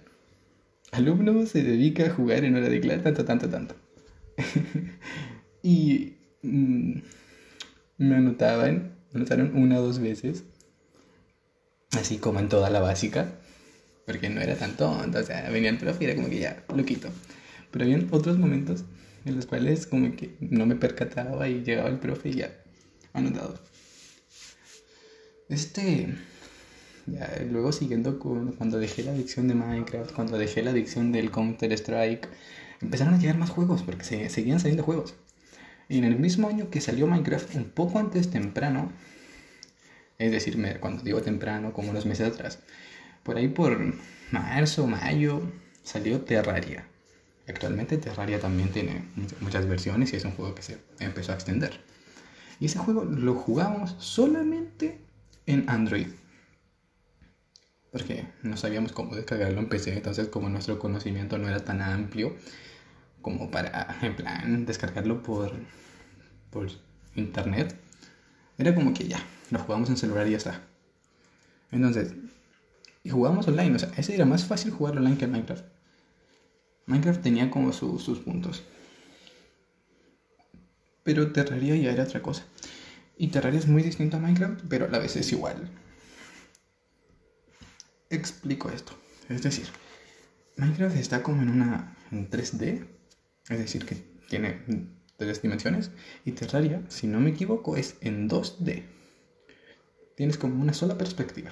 Alumno 0.90 1.46
se 1.46 1.62
dedica 1.62 2.06
a 2.06 2.10
jugar 2.10 2.42
en 2.42 2.56
hora 2.56 2.68
de 2.68 2.80
clase, 2.80 2.98
tanto, 2.98 3.24
tanto, 3.24 3.48
tanto. 3.48 3.76
y 5.62 6.14
mm, 6.42 6.94
me 7.98 8.16
anotaban, 8.16 8.96
me 9.12 9.20
anotaron 9.20 9.54
una 9.54 9.78
o 9.78 9.82
dos 9.82 10.00
veces, 10.00 10.42
así 11.92 12.18
como 12.18 12.40
en 12.40 12.48
toda 12.48 12.70
la 12.70 12.80
básica, 12.80 13.30
porque 14.04 14.28
no 14.28 14.40
era 14.40 14.56
tan 14.56 14.76
tonto, 14.76 15.20
o 15.20 15.22
sea, 15.22 15.48
venía 15.50 15.70
el 15.70 15.78
profe 15.78 16.02
y 16.02 16.06
era 16.08 16.16
como 16.16 16.28
que 16.28 16.40
ya, 16.40 16.64
lo 16.74 16.84
quito. 16.84 17.08
Pero 17.70 17.84
había 17.84 18.04
otros 18.10 18.36
momentos 18.36 18.82
en 19.26 19.36
los 19.36 19.46
cuales 19.46 19.86
como 19.86 20.16
que 20.16 20.34
no 20.40 20.66
me 20.66 20.74
percataba 20.74 21.48
y 21.48 21.62
llegaba 21.62 21.88
el 21.88 22.00
profe 22.00 22.30
y 22.30 22.34
ya, 22.38 22.50
anotado. 23.12 23.60
Este, 25.48 26.08
luego 27.50 27.72
siguiendo 27.72 28.18
con 28.18 28.52
cuando 28.52 28.78
dejé 28.78 29.04
la 29.04 29.12
adicción 29.12 29.46
de 29.48 29.54
Minecraft, 29.54 30.12
cuando 30.12 30.38
dejé 30.38 30.62
la 30.62 30.72
adicción 30.72 31.12
del 31.12 31.30
Counter 31.30 31.72
Strike, 31.72 32.28
empezaron 32.80 33.14
a 33.14 33.18
llegar 33.18 33.38
más 33.38 33.50
juegos 33.50 33.82
porque 33.82 34.04
se, 34.04 34.28
seguían 34.28 34.58
saliendo 34.58 34.82
juegos. 34.82 35.14
Y 35.88 35.98
en 35.98 36.04
el 36.04 36.18
mismo 36.18 36.48
año 36.48 36.68
que 36.68 36.80
salió 36.80 37.06
Minecraft, 37.06 37.54
un 37.54 37.64
poco 37.70 37.98
antes 37.98 38.30
temprano, 38.30 38.92
Es 40.18 40.32
decir, 40.32 40.56
cuando 40.80 41.02
digo 41.02 41.20
temprano, 41.20 41.72
como 41.72 41.90
unos 41.90 42.06
meses 42.06 42.28
atrás. 42.28 42.58
Por 43.22 43.36
ahí 43.36 43.48
por 43.48 43.94
marzo, 44.30 44.86
mayo, 44.86 45.42
salió 45.82 46.22
Terraria. 46.22 46.88
Actualmente 47.48 47.98
Terraria 47.98 48.40
también 48.40 48.70
tiene 48.70 49.04
muchas 49.40 49.66
versiones 49.66 50.12
y 50.12 50.16
es 50.16 50.24
un 50.24 50.32
juego 50.32 50.54
que 50.54 50.62
se 50.62 50.78
empezó 51.00 51.32
a 51.32 51.34
extender. 51.34 51.80
Y 52.58 52.66
ese 52.66 52.78
juego 52.78 53.04
lo 53.04 53.34
jugamos 53.34 53.94
solamente 53.98 55.05
en 55.46 55.68
Android. 55.68 56.08
Porque 57.90 58.26
no 58.42 58.56
sabíamos 58.56 58.92
cómo 58.92 59.14
descargarlo 59.14 59.60
en 59.60 59.68
PC, 59.68 59.94
entonces 59.94 60.28
como 60.28 60.48
nuestro 60.48 60.78
conocimiento 60.78 61.38
no 61.38 61.48
era 61.48 61.64
tan 61.64 61.80
amplio 61.80 62.36
como 63.22 63.50
para, 63.50 63.96
en 64.02 64.14
plan, 64.14 64.66
descargarlo 64.66 65.22
por, 65.22 65.52
por 66.50 66.68
internet, 67.14 67.74
era 68.58 68.74
como 68.74 68.92
que 68.94 69.08
ya, 69.08 69.20
lo 69.50 69.58
jugamos 69.58 69.88
en 69.88 69.96
celular 69.96 70.26
y 70.26 70.32
ya 70.32 70.36
está. 70.36 70.62
Entonces, 71.72 72.14
y 73.02 73.10
jugábamos 73.10 73.48
online, 73.48 73.76
o 73.76 73.78
sea, 73.78 73.90
ese 73.96 74.14
era 74.14 74.24
más 74.24 74.44
fácil 74.44 74.72
jugar 74.72 74.96
online 74.96 75.16
que 75.16 75.26
Minecraft. 75.26 75.64
Minecraft 76.86 77.22
tenía 77.22 77.50
como 77.50 77.72
sus 77.72 78.18
puntos. 78.20 78.62
Pero 81.02 81.32
Terraria 81.32 81.76
ya 81.76 81.92
era 81.92 82.04
otra 82.04 82.22
cosa. 82.22 82.44
Y 83.16 83.28
Terraria 83.28 83.58
es 83.58 83.66
muy 83.66 83.82
distinto 83.82 84.18
a 84.18 84.20
Minecraft, 84.20 84.64
pero 84.68 84.84
a 84.84 84.88
la 84.88 84.98
vez 84.98 85.16
es 85.16 85.32
igual. 85.32 85.70
Explico 88.10 88.70
esto. 88.70 88.92
Es 89.28 89.42
decir, 89.42 89.66
Minecraft 90.56 90.96
está 90.96 91.22
como 91.22 91.42
en 91.42 91.48
una 91.48 91.96
en 92.12 92.30
3D, 92.30 92.86
es 93.48 93.58
decir, 93.58 93.84
que 93.84 93.96
tiene 94.28 94.60
tres 95.16 95.42
dimensiones, 95.42 95.90
y 96.24 96.32
Terraria, 96.32 96.82
si 96.88 97.06
no 97.06 97.20
me 97.20 97.30
equivoco, 97.30 97.76
es 97.76 97.96
en 98.00 98.28
2D. 98.28 98.84
Tienes 100.14 100.38
como 100.38 100.60
una 100.60 100.74
sola 100.74 100.96
perspectiva. 100.96 101.50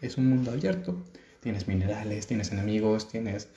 Es 0.00 0.18
un 0.18 0.28
mundo 0.28 0.50
abierto, 0.50 1.04
tienes 1.40 1.68
minerales, 1.68 2.26
tienes 2.26 2.52
enemigos, 2.52 3.08
tienes... 3.08 3.48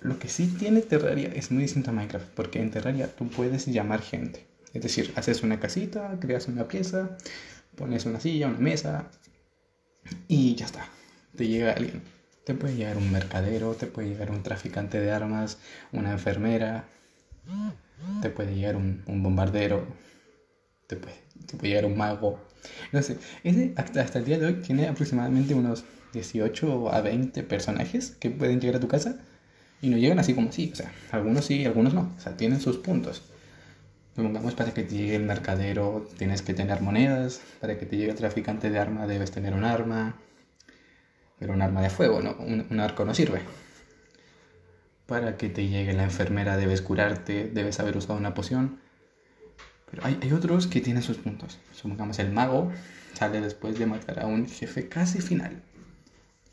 Lo 0.00 0.18
que 0.18 0.28
sí 0.28 0.46
tiene 0.58 0.80
Terraria 0.80 1.30
es 1.34 1.50
muy 1.50 1.62
distinto 1.62 1.90
a 1.90 1.92
Minecraft, 1.92 2.28
porque 2.34 2.60
en 2.60 2.70
Terraria 2.70 3.14
tú 3.14 3.28
puedes 3.28 3.66
llamar 3.66 4.02
gente. 4.02 4.46
Es 4.72 4.82
decir, 4.82 5.12
haces 5.16 5.42
una 5.42 5.58
casita, 5.60 6.18
creas 6.20 6.48
una 6.48 6.68
pieza, 6.68 7.16
pones 7.76 8.04
una 8.06 8.20
silla, 8.20 8.48
una 8.48 8.58
mesa 8.58 9.10
y 10.28 10.54
ya 10.54 10.66
está. 10.66 10.88
Te 11.36 11.46
llega 11.46 11.72
alguien. 11.72 12.02
Te 12.44 12.54
puede 12.54 12.76
llegar 12.76 12.96
un 12.96 13.10
mercadero, 13.10 13.74
te 13.74 13.86
puede 13.86 14.08
llegar 14.08 14.30
un 14.30 14.42
traficante 14.42 15.00
de 15.00 15.10
armas, 15.10 15.58
una 15.92 16.12
enfermera, 16.12 16.84
te 18.22 18.30
puede 18.30 18.54
llegar 18.54 18.76
un, 18.76 19.02
bombardero, 19.06 19.84
te 20.86 20.96
puede, 20.96 21.16
te 21.46 21.56
puede, 21.56 21.70
llegar 21.70 21.86
un 21.86 21.96
mago. 21.96 22.38
No 22.92 23.00
ese 23.00 23.18
hasta, 23.76 24.00
hasta 24.02 24.18
el 24.18 24.24
día 24.24 24.38
de 24.38 24.46
hoy 24.46 24.54
tiene 24.54 24.86
aproximadamente 24.86 25.54
unos 25.54 25.84
18 26.12 26.92
a 26.92 27.00
20 27.00 27.42
personajes 27.42 28.16
que 28.20 28.30
pueden 28.30 28.60
llegar 28.60 28.76
a 28.76 28.80
tu 28.80 28.88
casa 28.88 29.18
y 29.82 29.88
no 29.88 29.96
llegan 29.96 30.18
así 30.18 30.34
como 30.34 30.50
así. 30.50 30.70
O 30.72 30.76
sea, 30.76 30.92
algunos 31.10 31.44
sí, 31.44 31.64
algunos 31.64 31.94
no. 31.94 32.14
O 32.16 32.20
sea, 32.20 32.36
tienen 32.36 32.60
sus 32.60 32.78
puntos. 32.78 33.22
Supongamos 34.16 34.54
para 34.54 34.72
que 34.72 34.82
te 34.82 34.94
llegue 34.94 35.14
el 35.14 35.24
mercadero 35.24 36.08
tienes 36.16 36.40
que 36.40 36.54
tener 36.54 36.80
monedas, 36.80 37.42
para 37.60 37.78
que 37.78 37.84
te 37.84 37.98
llegue 37.98 38.12
el 38.12 38.16
traficante 38.16 38.70
de 38.70 38.78
arma 38.78 39.06
debes 39.06 39.30
tener 39.30 39.52
un 39.52 39.62
arma, 39.62 40.16
pero 41.38 41.52
un 41.52 41.60
arma 41.60 41.82
de 41.82 41.90
fuego, 41.90 42.22
¿no? 42.22 42.34
Un, 42.38 42.80
arco 42.80 43.04
no 43.04 43.12
sirve. 43.12 43.42
Para 45.04 45.36
que 45.36 45.50
te 45.50 45.68
llegue 45.68 45.92
la 45.92 46.04
enfermera 46.04 46.56
debes 46.56 46.80
curarte, 46.80 47.50
debes 47.52 47.78
haber 47.78 47.98
usado 47.98 48.18
una 48.18 48.32
poción. 48.32 48.80
Pero 49.90 50.02
hay, 50.06 50.18
hay 50.22 50.32
otros 50.32 50.66
que 50.66 50.80
tienen 50.80 51.02
sus 51.02 51.18
puntos. 51.18 51.58
Supongamos 51.74 52.18
el 52.18 52.32
mago 52.32 52.72
sale 53.12 53.42
después 53.42 53.78
de 53.78 53.84
matar 53.84 54.20
a 54.20 54.26
un 54.26 54.48
jefe 54.48 54.88
casi 54.88 55.20
final. 55.20 55.60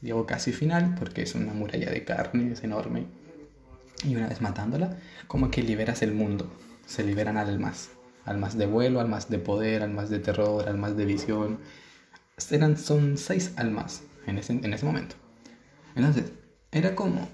Digo 0.01 0.25
casi 0.25 0.51
final 0.51 0.95
porque 0.99 1.21
es 1.21 1.33
una 1.33 1.53
muralla 1.53 1.89
de 1.89 2.03
carne, 2.03 2.51
es 2.51 2.63
enorme. 2.65 3.05
Y 4.03 4.17
una 4.17 4.27
vez 4.27 4.41
matándola, 4.41 4.97
como 5.27 5.49
que 5.49 5.63
liberas 5.63 6.01
el 6.01 6.11
mundo 6.11 6.51
se 6.85 7.03
liberan 7.03 7.37
almas. 7.37 7.91
Almas 8.25 8.57
de 8.57 8.65
vuelo, 8.65 9.01
almas 9.01 9.29
de 9.29 9.39
poder, 9.39 9.83
almas 9.83 10.09
de 10.09 10.19
terror, 10.19 10.67
almas 10.67 10.95
de 10.95 11.05
visión. 11.05 11.59
Eran, 12.49 12.77
son 12.77 13.17
seis 13.17 13.53
almas 13.57 14.03
en 14.27 14.37
ese, 14.37 14.53
en 14.53 14.73
ese 14.73 14.85
momento. 14.85 15.15
Entonces, 15.95 16.31
era 16.71 16.95
como 16.95 17.27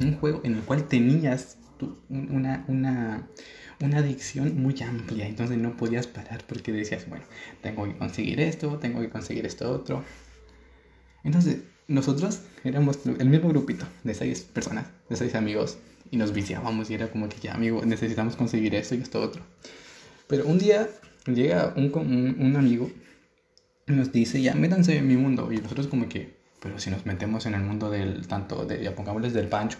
un 0.00 0.16
juego 0.16 0.40
en 0.44 0.54
el 0.54 0.62
cual 0.62 0.88
tenías 0.88 1.58
una, 2.08 2.64
una, 2.68 3.28
una 3.80 3.98
adicción 3.98 4.60
muy 4.60 4.80
amplia. 4.82 5.26
Entonces 5.26 5.58
no 5.58 5.76
podías 5.76 6.06
parar 6.06 6.44
porque 6.46 6.72
decías, 6.72 7.08
bueno, 7.08 7.24
tengo 7.62 7.84
que 7.84 7.96
conseguir 7.96 8.40
esto, 8.40 8.78
tengo 8.78 9.00
que 9.00 9.10
conseguir 9.10 9.46
esto 9.46 9.70
otro. 9.70 10.04
Entonces, 11.22 11.58
nosotros 11.86 12.40
éramos 12.64 13.00
el 13.06 13.28
mismo 13.28 13.48
grupito 13.48 13.86
de 14.04 14.14
seis 14.14 14.42
personas, 14.42 14.86
de 15.08 15.16
seis 15.16 15.34
amigos, 15.34 15.78
y 16.14 16.16
nos 16.16 16.32
viciábamos 16.32 16.90
y 16.90 16.94
era 16.94 17.10
como 17.10 17.28
que 17.28 17.40
ya, 17.40 17.54
amigo, 17.54 17.84
necesitamos 17.84 18.36
conseguir 18.36 18.76
esto 18.76 18.94
y 18.94 18.98
esto 18.98 19.20
otro. 19.20 19.42
Pero 20.28 20.46
un 20.46 20.60
día 20.60 20.88
llega 21.26 21.74
un, 21.76 21.90
un, 22.38 22.54
amigo 22.54 22.88
y 23.88 23.92
nos 23.92 24.12
dice, 24.12 24.40
ya, 24.40 24.54
métanse 24.54 24.96
en 24.96 25.08
mi 25.08 25.16
mundo. 25.16 25.52
Y 25.52 25.56
nosotros 25.56 25.88
como 25.88 26.08
que, 26.08 26.36
pero 26.60 26.78
si 26.78 26.88
nos 26.90 27.04
metemos 27.04 27.46
en 27.46 27.54
el 27.54 27.62
mundo 27.62 27.90
del, 27.90 28.28
tanto, 28.28 28.64
de, 28.64 28.80
ya 28.80 28.94
pongámosles 28.94 29.32
del 29.32 29.48
pancho. 29.48 29.78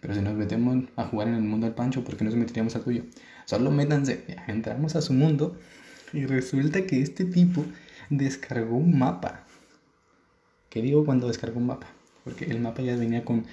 Pero 0.00 0.14
si 0.14 0.20
nos 0.20 0.34
metemos 0.34 0.84
a 0.94 1.06
jugar 1.06 1.26
en 1.26 1.34
el 1.34 1.42
mundo 1.42 1.66
del 1.66 1.74
pancho, 1.74 2.04
¿por 2.04 2.16
qué 2.16 2.24
nos 2.24 2.36
meteríamos 2.36 2.76
al 2.76 2.84
tuyo? 2.84 3.02
Solo 3.44 3.72
métanse, 3.72 4.26
ya, 4.28 4.44
entramos 4.46 4.94
a 4.94 5.02
su 5.02 5.12
mundo 5.12 5.58
y 6.12 6.24
resulta 6.24 6.86
que 6.86 7.02
este 7.02 7.24
tipo 7.24 7.64
descargó 8.10 8.76
un 8.76 8.96
mapa. 8.96 9.44
¿Qué 10.70 10.82
digo 10.82 11.04
cuando 11.04 11.26
descargó 11.26 11.58
un 11.58 11.66
mapa? 11.66 11.88
Porque 12.22 12.44
el 12.44 12.60
mapa 12.60 12.80
ya 12.82 12.94
venía 12.94 13.24
con 13.24 13.44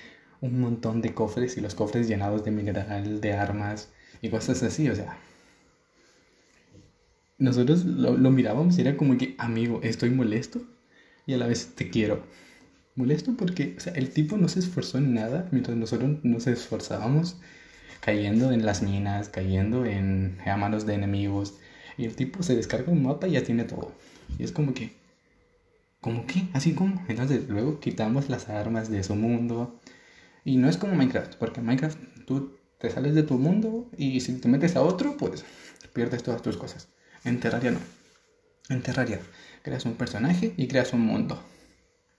un 0.41 0.59
montón 0.59 1.01
de 1.01 1.13
cofres 1.13 1.57
y 1.57 1.61
los 1.61 1.75
cofres 1.75 2.07
llenados 2.07 2.43
de 2.43 2.51
mineral, 2.51 3.21
de 3.21 3.33
armas 3.33 3.89
y 4.21 4.29
cosas 4.29 4.61
así, 4.63 4.89
o 4.89 4.95
sea. 4.95 5.17
Nosotros 7.37 7.83
lo, 7.83 8.15
lo 8.17 8.31
mirábamos 8.31 8.77
y 8.77 8.81
era 8.81 8.95
como 8.95 9.17
que, 9.17 9.35
amigo, 9.37 9.81
estoy 9.83 10.09
molesto 10.09 10.61
y 11.25 11.33
a 11.33 11.37
la 11.37 11.47
vez 11.47 11.73
te 11.75 11.89
quiero. 11.89 12.23
Molesto 12.95 13.35
porque, 13.37 13.75
o 13.77 13.79
sea, 13.81 13.93
el 13.93 14.11
tipo 14.11 14.37
no 14.37 14.47
se 14.47 14.59
esforzó 14.59 14.97
en 14.97 15.13
nada 15.13 15.49
mientras 15.51 15.75
nosotros 15.75 16.23
nos 16.23 16.47
esforzábamos 16.47 17.37
cayendo 17.99 18.51
en 18.51 18.65
las 18.65 18.83
minas, 18.83 19.29
cayendo 19.29 19.85
en 19.85 20.37
a 20.45 20.55
manos 20.57 20.85
de 20.85 20.93
enemigos. 20.93 21.55
Y 21.97 22.05
el 22.05 22.15
tipo 22.15 22.43
se 22.43 22.55
descarga 22.55 22.91
un 22.91 23.03
mapa 23.03 23.27
y 23.27 23.31
ya 23.31 23.43
tiene 23.43 23.63
todo. 23.63 23.91
Y 24.37 24.43
es 24.43 24.51
como 24.51 24.73
que, 24.73 24.93
¿cómo 26.01 26.25
qué? 26.27 26.47
Así 26.53 26.73
como. 26.73 27.03
Entonces 27.07 27.49
luego 27.49 27.79
quitamos 27.79 28.29
las 28.29 28.47
armas 28.47 28.89
de 28.89 29.03
su 29.03 29.15
mundo, 29.15 29.79
y 30.45 30.57
no 30.57 30.69
es 30.69 30.77
como 30.77 30.93
Minecraft, 30.93 31.35
porque 31.35 31.59
Minecraft 31.59 31.97
tú 32.25 32.55
te 32.77 32.91
sales 32.91 33.15
de 33.15 33.23
tu 33.23 33.37
mundo 33.39 33.89
y 33.97 34.21
si 34.21 34.33
te 34.33 34.47
metes 34.47 34.75
a 34.75 34.83
otro, 34.83 35.17
pues 35.17 35.43
pierdes 35.91 36.21
todas 36.23 36.43
tus 36.43 36.55
cosas. 36.55 36.87
En 37.23 37.39
Terraria 37.39 37.71
no. 37.71 37.79
En 38.69 38.83
Terraria 38.83 39.19
creas 39.63 39.85
un 39.85 39.95
personaje 39.95 40.53
y 40.55 40.67
creas 40.67 40.93
un 40.93 41.01
mundo. 41.01 41.41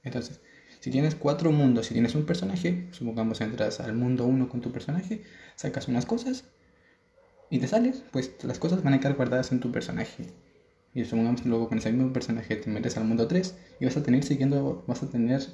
Entonces, 0.03 0.41
si 0.81 0.91
tienes 0.91 1.15
cuatro 1.15 1.53
mundos 1.53 1.91
y 1.91 1.95
tienes 1.95 2.17
un 2.17 2.27
personaje, 2.27 2.89
supongamos 2.91 3.41
entras 3.41 3.79
al 3.79 3.95
mundo 3.95 4.27
uno 4.27 4.49
con 4.49 4.61
tu 4.61 4.73
personaje, 4.73 5.23
sacas 5.55 5.87
unas 5.87 6.05
cosas 6.05 6.45
y 7.49 7.61
te 7.61 7.69
sales, 7.69 8.03
pues 8.11 8.33
las 8.43 8.59
cosas 8.59 8.83
van 8.83 8.95
a 8.95 9.01
quedar 9.01 9.15
guardadas 9.15 9.53
en 9.53 9.61
tu 9.61 9.71
personaje. 9.71 10.27
Y 10.95 11.05
supongamos 11.05 11.45
luego 11.47 11.69
con 11.69 11.79
ese 11.79 11.93
mismo 11.93 12.13
personaje 12.13 12.57
te 12.57 12.71
metes 12.71 12.97
al 12.97 13.05
mundo 13.05 13.29
3 13.29 13.57
y 13.79 13.85
vas 13.85 13.97
a 13.97 14.03
tener 14.03 14.25
siguiendo, 14.25 14.85
vas 14.89 15.03
a 15.05 15.11
tener 15.11 15.47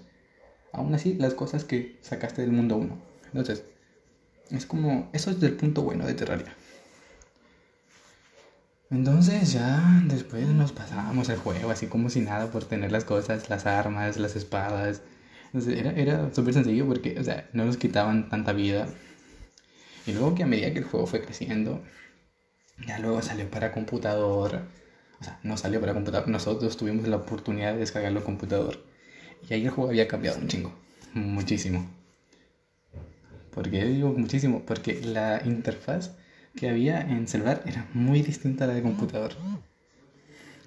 aún 0.73 0.95
así 0.95 1.15
las 1.15 1.35
cosas 1.35 1.65
que 1.65 1.99
sacaste 2.03 2.43
del 2.43 2.53
mundo 2.53 2.77
1. 2.77 2.99
Entonces, 3.27 3.65
es 4.51 4.67
como, 4.67 5.11
eso 5.13 5.31
es 5.31 5.41
del 5.41 5.55
punto 5.55 5.83
bueno 5.83 6.07
de 6.07 6.15
Terraria. 6.15 6.55
Entonces 8.91 9.53
ya 9.55 10.03
después 10.05 10.47
nos 10.49 10.73
pasábamos 10.73 11.31
el 11.31 11.39
juego 11.39 11.71
así 11.71 11.87
como 11.87 12.11
si 12.11 12.21
nada 12.21 12.51
por 12.51 12.65
tener 12.67 12.93
las 12.93 13.05
cosas, 13.05 13.49
las 13.49 13.65
armas, 13.65 14.19
las 14.19 14.37
espadas. 14.37 15.01
Entonces 15.47 15.79
era, 15.79 15.93
era 15.93 16.35
súper 16.35 16.53
sencillo 16.53 16.87
porque, 16.87 17.19
o 17.19 17.25
sea, 17.25 17.49
no 17.55 17.65
nos 17.65 17.79
quitaban 17.79 18.29
tanta 18.29 18.53
vida. 18.53 18.87
Y 20.07 20.13
luego 20.13 20.35
que 20.35 20.43
a 20.43 20.47
medida 20.47 20.73
que 20.73 20.81
el 20.81 20.85
juego 20.85 21.07
fue 21.07 21.23
creciendo, 21.23 21.83
ya 22.87 22.99
luego 22.99 23.23
salió 23.23 23.51
para 23.51 23.73
computador. 23.73 24.63
O 25.21 25.25
sea, 25.25 25.39
no 25.43 25.57
salió 25.57 25.81
para 25.81 25.95
computador, 25.95 26.29
nosotros 26.29 26.77
tuvimos 26.77 27.09
la 27.09 27.17
oportunidad 27.17 27.73
de 27.73 27.81
descargarlo 27.81 28.25
computador. 28.25 28.92
Y 29.49 29.55
ahí 29.55 29.65
el 29.65 29.71
juego 29.71 29.91
había 29.91 30.09
cambiado 30.09 30.39
un 30.39 30.49
chingo. 30.49 30.73
Muchísimo. 31.15 31.87
¿Por 33.53 33.71
qué 33.71 33.85
digo 33.85 34.13
muchísimo? 34.13 34.63
Porque 34.65 35.01
la 35.03 35.43
interfaz 35.45 36.13
que 36.57 36.69
había 36.69 37.01
en 37.01 37.29
celular 37.29 37.63
era 37.67 37.87
muy 37.93 38.23
distinta 38.23 38.65
a 38.65 38.69
la 38.69 38.75
de 38.75 38.83
computador. 38.83 39.35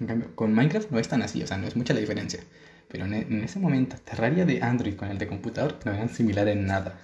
En 0.00 0.06
cambio, 0.06 0.34
con 0.34 0.52
Minecraft 0.52 0.90
no 0.90 0.98
es 0.98 1.08
tan 1.08 1.22
así, 1.22 1.42
o 1.42 1.46
sea, 1.46 1.56
no 1.56 1.66
es 1.66 1.74
mucha 1.74 1.94
la 1.94 2.00
diferencia. 2.00 2.40
Pero 2.88 3.06
en, 3.06 3.42
ese 3.42 3.58
momento, 3.58 3.96
Terraria 3.96 4.44
de 4.44 4.62
Android 4.62 4.94
con 4.94 5.08
el 5.08 5.18
de 5.18 5.26
computador 5.26 5.78
no 5.84 5.92
eran 5.92 6.08
similares 6.08 6.56
en 6.56 6.66
nada. 6.66 6.98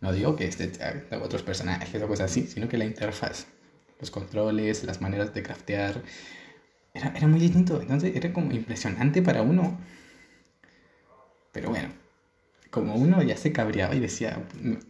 No 0.00 0.12
digo 0.12 0.36
que 0.36 0.46
este 0.46 0.66
tenga 0.66 1.22
otros 1.22 1.42
personajes 1.42 2.02
o 2.02 2.08
cosas 2.08 2.30
así, 2.30 2.46
sino 2.46 2.68
que 2.68 2.76
la 2.76 2.84
interfaz, 2.84 3.46
los 4.00 4.10
controles, 4.10 4.84
las 4.84 5.00
maneras 5.00 5.32
de 5.32 5.42
craftear, 5.42 6.02
era, 6.92 7.14
era 7.16 7.26
muy 7.28 7.40
distinto. 7.40 7.80
Entonces 7.80 8.14
era 8.14 8.32
como 8.32 8.52
impresionante 8.52 9.22
para 9.22 9.42
uno. 9.42 9.78
Pero 11.52 11.70
bueno, 11.70 11.90
como 12.70 12.94
uno 12.94 13.22
ya 13.22 13.36
se 13.36 13.52
cabreaba 13.52 13.94
y 13.94 14.00
decía, 14.00 14.42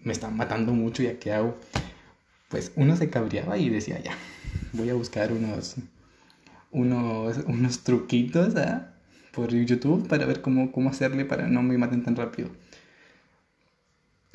me 0.04 0.12
están 0.12 0.37
matando 0.37 0.73
mucho, 0.73 1.02
¿ya 1.02 1.19
qué 1.19 1.33
hago? 1.33 1.59
Pues 2.49 2.73
uno 2.76 2.97
se 2.97 3.11
cabreaba 3.11 3.59
y 3.59 3.69
decía, 3.69 4.00
ya, 4.00 4.16
voy 4.73 4.88
a 4.90 4.95
buscar 4.95 5.33
unos, 5.33 5.76
unos, 6.71 7.38
unos 7.47 7.81
truquitos 7.81 8.54
¿ah? 8.57 8.95
por 9.33 9.52
YouTube 9.52 10.07
para 10.09 10.26
ver 10.26 10.42
cómo, 10.42 10.71
cómo 10.71 10.90
hacerle 10.90 11.25
para 11.25 11.49
no 11.49 11.62
me 11.62 11.76
maten 11.76 12.04
tan 12.04 12.16
rápido. 12.16 12.50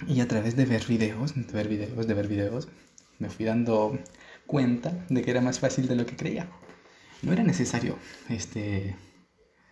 Y 0.07 0.19
a 0.19 0.27
través 0.27 0.55
de 0.55 0.65
ver 0.65 0.85
videos, 0.85 1.33
de 1.35 1.53
ver 1.53 1.67
videos, 1.69 2.07
de 2.07 2.13
ver 2.13 2.27
videos, 2.27 2.67
me 3.17 3.29
fui 3.29 3.45
dando 3.45 3.97
cuenta 4.45 4.93
de 5.09 5.21
que 5.21 5.31
era 5.31 5.41
más 5.41 5.59
fácil 5.59 5.87
de 5.87 5.95
lo 5.95 6.05
que 6.05 6.15
creía. 6.15 6.47
No 7.23 7.33
era 7.33 7.43
necesario 7.43 7.97
este, 8.29 8.95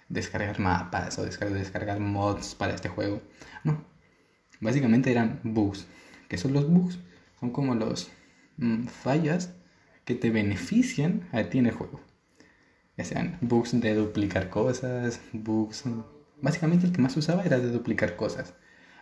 descargar 0.09 0.59
mapas 0.59 1.17
o 1.19 1.25
descargar, 1.25 1.99
mods 1.99 2.55
para 2.55 2.73
este 2.73 2.89
juego. 2.89 3.21
No. 3.63 3.83
Básicamente 4.59 5.11
eran 5.11 5.39
bugs. 5.43 5.87
¿Qué 6.27 6.37
son 6.37 6.53
los 6.53 6.69
bugs? 6.69 6.99
Son 7.39 7.51
como 7.51 7.75
los 7.75 8.09
mm, 8.57 8.87
fallas 8.87 9.53
que 10.05 10.15
te 10.15 10.29
benefician 10.29 11.27
a 11.31 11.43
ti 11.43 11.57
en 11.57 11.67
el 11.67 11.73
juego. 11.73 11.99
Ya 12.97 13.03
sean 13.03 13.37
bugs 13.41 13.79
de 13.79 13.93
duplicar 13.93 14.49
cosas, 14.49 15.21
bugs... 15.33 15.83
Básicamente 16.41 16.85
el 16.85 16.91
que 16.91 17.01
más 17.01 17.15
usaba 17.17 17.43
era 17.43 17.59
de 17.59 17.71
duplicar 17.71 18.15
cosas. 18.15 18.53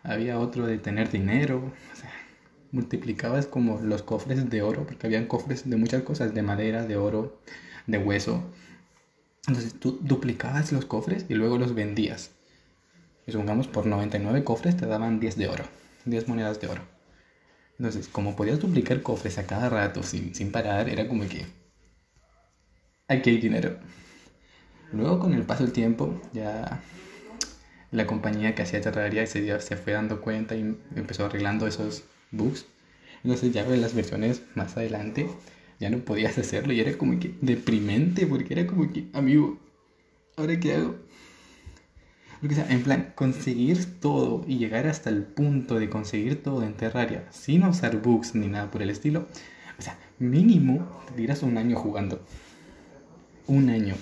Había 0.04 0.40
otro 0.40 0.68
de 0.68 0.78
tener 0.78 1.10
dinero. 1.10 1.74
O 1.92 1.96
sea, 1.96 2.12
multiplicabas 2.72 3.48
como 3.48 3.80
los 3.80 4.02
cofres 4.02 4.50
de 4.50 4.62
oro, 4.62 4.86
porque 4.86 5.08
habían 5.08 5.28
cofres 5.28 5.70
de 5.70 5.78
muchas 5.78 6.02
cosas, 6.04 6.34
de 6.34 6.42
madera, 6.42 6.86
de 6.86 6.98
oro, 6.98 7.40
de 7.88 8.00
hueso. 8.00 8.44
Entonces 9.48 9.74
tú 9.80 10.00
duplicabas 10.02 10.72
los 10.72 10.86
cofres 10.86 11.26
y 11.30 11.34
luego 11.34 11.58
los 11.58 11.76
vendías. 11.76 12.32
Y 13.28 13.32
supongamos 13.32 13.68
por 13.68 13.86
99 13.86 14.44
cofres 14.44 14.78
te 14.78 14.86
daban 14.86 15.20
10 15.20 15.38
de 15.38 15.48
oro, 15.48 15.64
10 16.06 16.28
monedas 16.28 16.60
de 16.62 16.68
oro. 16.68 16.82
Entonces, 17.78 18.08
como 18.08 18.36
podías 18.36 18.60
duplicar 18.60 19.02
cofres 19.02 19.38
a 19.38 19.48
cada 19.48 19.70
rato 19.70 20.04
sin, 20.04 20.36
sin 20.36 20.52
parar, 20.52 20.90
era 20.90 21.08
como 21.08 21.28
que 21.28 21.46
aquí 23.08 23.32
hay 23.32 23.38
dinero. 23.38 23.78
Luego 24.92 25.20
con 25.20 25.34
el 25.34 25.44
paso 25.44 25.64
del 25.64 25.74
tiempo, 25.74 26.22
ya 26.34 26.82
la 27.92 28.08
compañía 28.08 28.56
que 28.56 28.62
hacía 28.62 28.82
Terraria 28.82 29.26
se, 29.26 29.60
se 29.60 29.76
fue 29.78 29.94
dando 29.94 30.22
cuenta 30.22 30.56
y 30.56 30.78
empezó 30.96 31.26
arreglando 31.26 31.68
esos 31.68 32.04
bugs. 32.32 32.66
Entonces 33.24 33.54
ya 33.54 33.66
en 33.66 33.82
las 33.82 33.96
versiones 33.96 34.44
más 34.56 34.78
adelante 34.78 35.28
ya 35.84 35.90
no 35.90 36.00
podías 36.00 36.38
hacerlo 36.38 36.72
y 36.72 36.80
era 36.80 36.98
como 36.98 37.20
que 37.20 37.36
deprimente 37.42 38.26
porque 38.26 38.54
era 38.54 38.66
como 38.66 38.92
que, 38.92 39.08
amigo, 39.14 39.60
¿ahora 40.38 40.58
qué 40.60 40.76
hago? 40.76 40.96
O 42.42 42.54
sea, 42.54 42.68
en 42.70 42.84
plan, 42.84 43.14
conseguir 43.16 44.00
todo 44.00 44.44
y 44.48 44.58
llegar 44.58 44.88
hasta 44.88 45.10
el 45.10 45.24
punto 45.24 45.80
de 45.80 45.90
conseguir 45.90 46.42
todo 46.42 46.64
en 46.64 46.74
Terraria 46.74 47.28
sin 47.32 47.64
usar 47.64 48.02
bugs 48.02 48.34
ni 48.34 48.48
nada 48.48 48.72
por 48.72 48.82
el 48.82 48.90
estilo, 48.90 49.28
o 49.78 49.82
sea, 49.82 49.98
mínimo 50.20 50.88
te 51.08 51.14
tiras 51.14 51.44
un 51.44 51.58
año 51.58 51.76
jugando. 51.78 52.22
Un 53.48 53.70
año. 53.70 53.96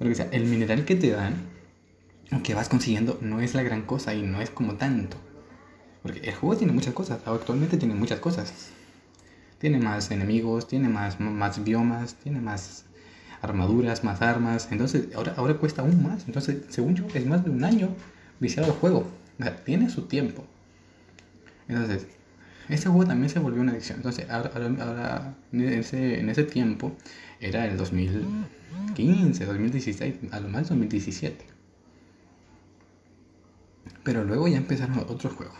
O 0.00 0.14
sea, 0.14 0.28
el 0.32 0.46
mineral 0.46 0.84
que 0.84 0.96
te 0.96 1.10
dan, 1.10 1.34
que 2.42 2.54
vas 2.54 2.68
consiguiendo, 2.68 3.18
no 3.20 3.40
es 3.40 3.54
la 3.54 3.62
gran 3.62 3.82
cosa 3.82 4.14
y 4.14 4.22
no 4.22 4.40
es 4.40 4.50
como 4.50 4.74
tanto. 4.74 5.16
Porque 6.02 6.20
el 6.20 6.34
juego 6.34 6.56
tiene 6.56 6.72
muchas 6.72 6.94
cosas, 6.94 7.20
actualmente 7.24 7.76
tiene 7.76 7.94
muchas 7.94 8.18
cosas. 8.18 8.72
Tiene 9.58 9.78
más 9.78 10.10
enemigos, 10.10 10.68
tiene 10.68 10.88
más, 10.88 11.18
más 11.20 11.64
biomas, 11.64 12.14
tiene 12.16 12.40
más 12.40 12.84
armaduras, 13.40 14.04
más 14.04 14.22
armas. 14.22 14.68
Entonces, 14.70 15.08
ahora, 15.14 15.34
ahora 15.36 15.54
cuesta 15.54 15.82
aún 15.82 16.02
más. 16.02 16.24
Entonces, 16.26 16.62
según 16.68 16.94
yo, 16.94 17.06
es 17.14 17.26
más 17.26 17.44
de 17.44 17.50
un 17.50 17.64
año 17.64 17.88
viciado 18.40 18.72
el 18.72 18.78
juego. 18.78 19.06
Tiene 19.64 19.90
su 19.90 20.02
tiempo. 20.02 20.44
Entonces, 21.68 22.06
este 22.68 22.88
juego 22.88 23.06
también 23.06 23.30
se 23.30 23.38
volvió 23.38 23.60
una 23.60 23.72
adicción. 23.72 23.98
Entonces, 23.98 24.28
ahora, 24.30 24.50
ahora, 24.54 25.34
en, 25.52 25.60
ese, 25.60 26.20
en 26.20 26.28
ese 26.28 26.44
tiempo, 26.44 26.92
era 27.40 27.66
el 27.66 27.76
2015, 27.76 29.44
2016, 29.44 30.14
a 30.32 30.40
lo 30.40 30.48
más 30.48 30.68
2017. 30.68 31.44
Pero 34.02 34.24
luego 34.24 34.48
ya 34.48 34.56
empezaron 34.56 34.98
otros 34.98 35.32
juegos. 35.34 35.56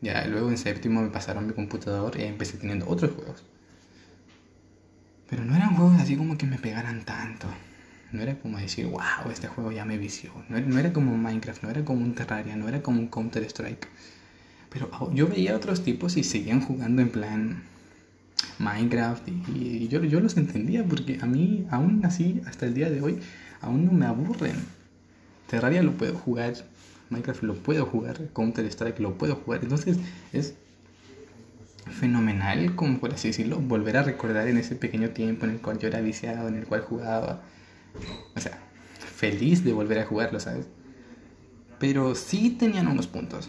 Ya 0.00 0.26
luego 0.26 0.50
en 0.50 0.58
séptimo 0.58 1.02
me 1.02 1.10
pasaron 1.10 1.46
mi 1.46 1.52
computador 1.52 2.18
y 2.18 2.22
empecé 2.22 2.56
teniendo 2.56 2.88
otros 2.88 3.12
juegos. 3.12 3.44
Pero 5.28 5.44
no 5.44 5.54
eran 5.54 5.76
juegos 5.76 6.00
así 6.00 6.16
como 6.16 6.38
que 6.38 6.46
me 6.46 6.58
pegaran 6.58 7.04
tanto. 7.04 7.46
No 8.12 8.22
era 8.22 8.34
como 8.38 8.58
decir, 8.58 8.86
wow, 8.86 9.30
este 9.30 9.46
juego 9.46 9.70
ya 9.70 9.84
me 9.84 9.96
vició. 9.98 10.32
No 10.48 10.78
era, 10.78 10.92
como 10.92 11.16
Minecraft, 11.16 11.62
no 11.62 11.70
era 11.70 11.84
como 11.84 12.02
un 12.02 12.14
Terraria, 12.14 12.56
no 12.56 12.68
era 12.68 12.82
como 12.82 12.98
un 12.98 13.06
Counter 13.06 13.44
Strike. 13.44 13.86
Pero 14.70 14.90
yo 15.14 15.28
veía 15.28 15.54
otros 15.54 15.84
tipos 15.84 16.16
y 16.16 16.24
seguían 16.24 16.60
jugando 16.60 17.02
en 17.02 17.10
plan 17.10 17.62
Minecraft 18.58 19.28
y, 19.54 19.88
yo, 19.88 20.02
yo 20.04 20.20
los 20.20 20.36
entendía 20.36 20.84
porque 20.84 21.18
a 21.20 21.26
mí, 21.26 21.66
aún 21.70 22.04
así, 22.04 22.40
hasta 22.46 22.66
el 22.66 22.74
día 22.74 22.90
de 22.90 23.00
hoy, 23.00 23.20
aún 23.60 23.86
no 23.86 23.92
me 23.92 24.06
aburren. 24.06 24.56
Terraria 25.48 25.82
lo 25.82 25.92
puedo 25.92 26.14
jugar 26.14 26.54
Minecraft 27.10 27.42
lo 27.42 27.54
puedo 27.54 27.86
jugar, 27.86 28.16
Counter 28.32 28.64
Strike 28.66 29.00
lo 29.00 29.18
puedo 29.18 29.34
jugar. 29.34 29.60
Entonces 29.62 29.98
es 30.32 30.54
fenomenal, 31.90 32.76
como 32.76 33.00
por 33.00 33.12
así 33.12 33.28
decirlo, 33.28 33.58
volver 33.58 33.96
a 33.96 34.02
recordar 34.04 34.46
en 34.48 34.56
ese 34.56 34.76
pequeño 34.76 35.10
tiempo 35.10 35.44
en 35.44 35.52
el 35.52 35.60
cual 35.60 35.78
yo 35.78 35.88
era 35.88 36.00
viciado, 36.00 36.48
en 36.48 36.54
el 36.54 36.66
cual 36.66 36.82
jugaba. 36.82 37.42
O 38.36 38.40
sea, 38.40 38.58
feliz 38.98 39.64
de 39.64 39.72
volver 39.72 39.98
a 39.98 40.06
jugarlo, 40.06 40.38
¿sabes? 40.38 40.68
Pero 41.80 42.14
sí 42.14 42.50
tenían 42.50 42.86
unos 42.86 43.08
puntos. 43.08 43.48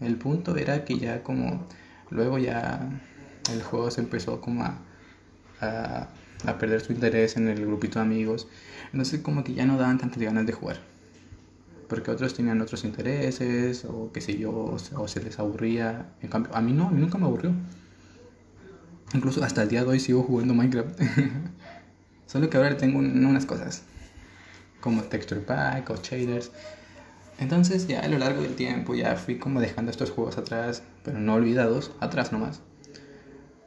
El 0.00 0.16
punto 0.16 0.56
era 0.56 0.84
que 0.84 0.98
ya 0.98 1.22
como 1.22 1.66
luego 2.10 2.38
ya 2.38 3.00
el 3.52 3.62
juego 3.62 3.90
se 3.90 4.02
empezó 4.02 4.40
como 4.40 4.64
a, 4.64 4.78
a, 5.60 6.58
perder 6.58 6.80
su 6.80 6.92
interés 6.92 7.36
en 7.36 7.48
el 7.48 7.64
grupito 7.64 7.98
de 8.00 8.04
amigos. 8.04 8.48
Entonces 8.92 9.20
como 9.20 9.44
que 9.44 9.54
ya 9.54 9.64
no 9.64 9.78
daban 9.78 9.98
tantas 9.98 10.22
ganas 10.22 10.46
de 10.46 10.52
jugar 10.52 10.89
porque 11.90 12.12
otros 12.12 12.32
tenían 12.34 12.60
otros 12.60 12.84
intereses 12.84 13.84
o 13.84 14.10
qué 14.12 14.20
sé 14.20 14.38
yo, 14.38 14.52
o 14.52 15.08
se 15.08 15.22
les 15.22 15.38
aburría. 15.40 16.12
En 16.22 16.28
cambio, 16.28 16.54
a 16.54 16.60
mí 16.60 16.72
no, 16.72 16.86
a 16.86 16.90
mí 16.90 17.00
nunca 17.00 17.18
me 17.18 17.24
aburrió. 17.24 17.52
Incluso 19.12 19.42
hasta 19.42 19.64
el 19.64 19.68
día 19.68 19.82
de 19.82 19.90
hoy 19.90 20.00
sigo 20.00 20.22
jugando 20.22 20.54
Minecraft. 20.54 21.00
Solo 22.26 22.48
que 22.48 22.56
ahora 22.56 22.76
tengo 22.76 23.00
unas 23.00 23.44
cosas, 23.44 23.82
como 24.80 25.02
texture 25.02 25.40
pack 25.40 25.90
o 25.90 25.96
shaders. 25.96 26.52
Entonces 27.40 27.88
ya 27.88 28.00
a 28.00 28.08
lo 28.08 28.18
largo 28.18 28.40
del 28.40 28.54
tiempo 28.54 28.94
ya 28.94 29.16
fui 29.16 29.38
como 29.38 29.60
dejando 29.60 29.90
estos 29.90 30.10
juegos 30.10 30.38
atrás, 30.38 30.84
pero 31.04 31.18
no 31.18 31.34
olvidados, 31.34 31.90
atrás 31.98 32.30
nomás. 32.30 32.60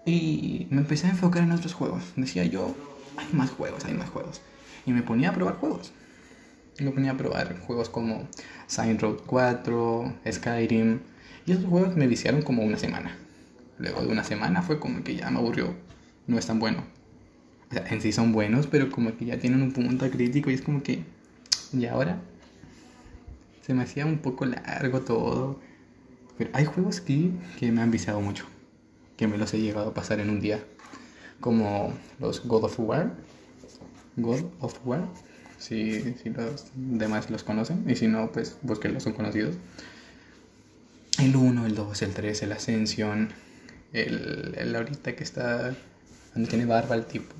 Y 0.05 0.67
me 0.69 0.79
empecé 0.81 1.07
a 1.07 1.09
enfocar 1.09 1.43
en 1.43 1.51
otros 1.51 1.73
juegos. 1.73 2.03
Decía 2.15 2.45
yo, 2.45 2.73
hay 3.17 3.27
más 3.33 3.49
juegos, 3.49 3.83
hay 3.83 3.95
más 3.95 4.09
juegos. 4.09 4.39
Y 4.85 4.93
me 4.93 5.01
ponía 5.01 5.31
a 5.31 5.33
probar 5.33 5.55
juegos 5.55 5.91
me 6.79 6.91
ponía 6.91 7.11
a 7.11 7.17
probar 7.17 7.59
juegos 7.59 7.89
como 7.89 8.27
Sign 8.67 8.99
Road 8.99 9.19
4, 9.25 10.13
Skyrim, 10.31 10.99
y 11.45 11.51
esos 11.51 11.65
juegos 11.65 11.95
me 11.95 12.07
viciaron 12.07 12.41
como 12.41 12.63
una 12.63 12.77
semana. 12.77 13.17
Luego 13.77 14.01
de 14.01 14.07
una 14.07 14.23
semana 14.23 14.61
fue 14.61 14.79
como 14.79 15.03
que 15.03 15.15
ya 15.15 15.29
me 15.29 15.39
aburrió, 15.39 15.75
no 16.27 16.37
es 16.37 16.45
tan 16.45 16.59
bueno. 16.59 16.83
O 17.69 17.73
sea, 17.73 17.85
en 17.87 18.01
sí 18.01 18.11
son 18.11 18.31
buenos, 18.31 18.67
pero 18.67 18.89
como 18.91 19.15
que 19.15 19.25
ya 19.25 19.39
tienen 19.39 19.61
un 19.61 19.71
punto 19.71 20.09
crítico 20.09 20.49
y 20.49 20.53
es 20.53 20.61
como 20.61 20.83
que, 20.83 21.03
y 21.73 21.85
ahora 21.85 22.19
se 23.61 23.73
me 23.73 23.83
hacía 23.83 24.05
un 24.05 24.19
poco 24.19 24.45
largo 24.45 25.01
todo. 25.01 25.59
Pero 26.37 26.49
hay 26.53 26.65
juegos 26.65 27.01
que, 27.01 27.31
que 27.59 27.71
me 27.71 27.81
han 27.81 27.91
viciado 27.91 28.19
mucho, 28.21 28.45
que 29.17 29.27
me 29.27 29.37
los 29.37 29.53
he 29.53 29.59
llegado 29.59 29.89
a 29.89 29.93
pasar 29.93 30.19
en 30.19 30.29
un 30.29 30.39
día, 30.39 30.63
como 31.39 31.93
los 32.19 32.45
God 32.45 32.65
of 32.65 32.79
War. 32.79 33.13
God 34.15 34.43
of 34.59 34.79
War 34.85 35.07
si, 35.63 36.13
si 36.21 36.29
los 36.29 36.65
demás 36.75 37.29
los 37.29 37.43
conocen, 37.43 37.89
y 37.89 37.95
si 37.95 38.07
no, 38.07 38.31
pues 38.31 38.57
los 38.63 39.03
son 39.03 39.13
conocidos. 39.13 39.55
El 41.19 41.35
1, 41.35 41.65
el 41.65 41.75
2, 41.75 42.01
el 42.01 42.13
3, 42.13 42.43
el 42.43 42.51
Ascension, 42.51 43.29
el, 43.93 44.55
el 44.57 44.75
ahorita 44.75 45.15
que 45.15 45.23
está, 45.23 45.73
donde 46.33 46.49
tiene 46.49 46.65
barba 46.65 46.95
el 46.95 47.05
tipo. 47.05 47.33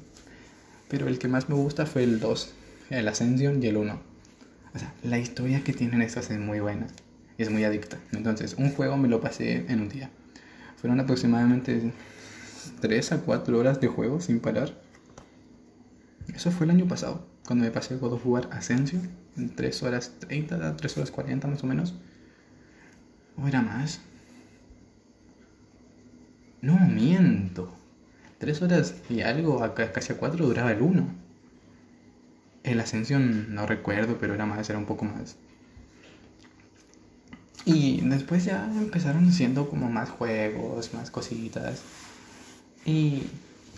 Pero 0.87 1.07
el 1.07 1.19
que 1.19 1.27
más 1.27 1.49
me 1.49 1.55
gusta 1.55 1.85
fue 1.85 2.03
el 2.03 2.21
2, 2.21 2.53
el 2.91 3.07
Ascension 3.09 3.61
y 3.61 3.67
el 3.67 3.75
1. 3.75 3.99
O 4.73 4.79
sea, 4.79 4.93
la 5.03 5.19
historia 5.19 5.63
que 5.63 5.73
tienen 5.73 6.01
estos 6.01 6.31
es 6.31 6.39
muy 6.39 6.61
buena, 6.61 6.87
es 7.37 7.49
muy 7.49 7.65
adicta. 7.65 7.97
Entonces, 8.13 8.55
un 8.57 8.71
juego 8.71 8.95
me 8.95 9.09
lo 9.09 9.19
pasé 9.19 9.65
en 9.67 9.81
un 9.81 9.89
día. 9.89 10.09
Fueron 10.77 11.01
aproximadamente 11.01 11.91
3 12.79 13.11
a 13.11 13.21
4 13.21 13.59
horas 13.59 13.81
de 13.81 13.87
juego 13.87 14.21
sin 14.21 14.39
parar. 14.39 14.81
Eso 16.33 16.51
fue 16.51 16.65
el 16.65 16.71
año 16.71 16.87
pasado 16.87 17.32
cuando 17.45 17.65
me 17.65 17.71
pasé 17.71 17.97
God 17.97 18.13
of 18.13 18.25
War 18.25 18.49
Ascension, 18.51 19.09
en 19.37 19.55
3 19.55 19.83
horas 19.83 20.13
30, 20.19 20.75
3 20.77 20.97
horas 20.97 21.11
40 21.11 21.47
más 21.47 21.63
o 21.63 21.67
menos. 21.67 21.95
¿O 23.37 23.47
era 23.47 23.61
más? 23.61 23.99
No, 26.61 26.79
miento. 26.79 27.73
3 28.37 28.61
horas 28.61 28.95
y 29.09 29.21
algo, 29.21 29.61
casi 29.93 30.13
a 30.13 30.17
4 30.17 30.45
duraba 30.45 30.71
el 30.71 30.81
1. 30.81 31.07
El 32.63 32.79
Ascension 32.79 33.53
no 33.53 33.65
recuerdo, 33.65 34.17
pero 34.19 34.33
era 34.33 34.45
más, 34.45 34.69
era 34.69 34.79
un 34.79 34.85
poco 34.85 35.05
más. 35.05 35.35
Y 37.65 38.01
después 38.01 38.45
ya 38.45 38.65
empezaron 38.65 39.27
haciendo 39.27 39.69
como 39.69 39.89
más 39.89 40.09
juegos, 40.09 40.93
más 40.93 41.11
cositas. 41.11 41.81
Y 42.85 43.23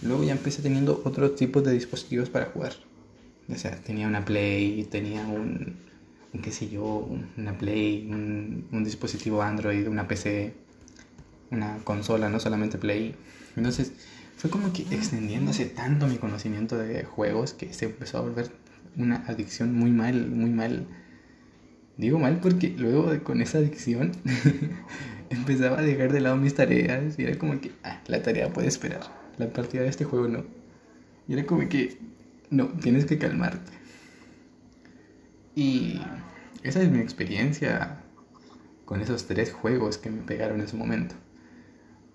luego 0.02 0.24
ya 0.24 0.34
empecé 0.34 0.62
teniendo 0.62 1.02
otros 1.06 1.36
tipos 1.36 1.64
de 1.64 1.74
dispositivos 1.74 2.30
para 2.30 2.46
jugar. 2.48 2.74
O 3.50 3.56
sea, 3.56 3.72
tenía 3.82 4.08
una 4.08 4.26
Play, 4.26 4.88
tenía 4.90 5.26
un, 5.28 5.76
un 6.34 6.42
qué 6.42 6.52
sé 6.52 6.70
yo, 6.70 7.10
una 7.38 7.58
Play, 7.58 8.08
un, 8.10 8.68
un 8.72 8.84
dispositivo 8.84 9.42
Android, 9.42 9.88
una 9.88 10.08
PC, 10.08 10.54
una 11.52 11.78
consola, 11.84 12.30
no 12.30 12.40
solamente 12.40 12.78
Play. 12.78 13.16
Entonces 13.56 13.94
fue 14.38 14.50
como 14.50 14.74
que 14.74 14.84
extendiéndose 14.84 15.66
tanto 15.66 16.08
mi 16.08 16.18
conocimiento 16.18 16.78
de 16.78 17.04
juegos 17.04 17.54
que 17.54 17.74
se 17.74 17.86
empezó 17.86 18.18
a 18.18 18.22
volver 18.22 18.52
una 18.98 19.24
adicción 19.28 19.74
muy 19.74 19.92
mal, 19.92 20.28
muy 20.28 20.50
mal. 20.50 20.88
Digo 21.98 22.20
mal 22.20 22.40
porque 22.42 22.74
luego 22.78 23.12
con 23.24 23.42
esa 23.42 23.60
adicción 23.60 24.12
empezaba 25.30 25.80
a 25.80 25.82
dejar 25.82 26.12
de 26.12 26.20
lado 26.20 26.36
mis 26.36 26.56
tareas 26.56 27.18
y 27.18 27.24
era 27.24 27.38
como 27.38 27.60
que, 27.62 27.72
ah, 27.84 28.02
la 28.08 28.22
tarea 28.22 28.52
puede 28.52 28.68
esperar, 28.68 29.02
la 29.38 29.52
partida 29.52 29.84
de 29.84 29.90
este 29.90 30.04
juego 30.04 30.28
no. 30.28 30.44
Y 31.28 31.34
era 31.34 31.46
como 31.46 31.68
que, 31.70 31.98
no, 32.56 32.68
tienes 32.68 33.06
que 33.06 33.18
calmarte. 33.18 33.72
Y 35.56 36.02
esa 36.64 36.82
es 36.82 36.90
mi 36.90 37.00
experiencia 37.00 37.98
con 38.86 39.02
esos 39.02 39.28
tres 39.28 39.52
juegos 39.52 39.98
que 39.98 40.10
me 40.10 40.22
pegaron 40.22 40.60
en 40.60 40.66
ese 40.66 40.78
momento. 40.78 41.16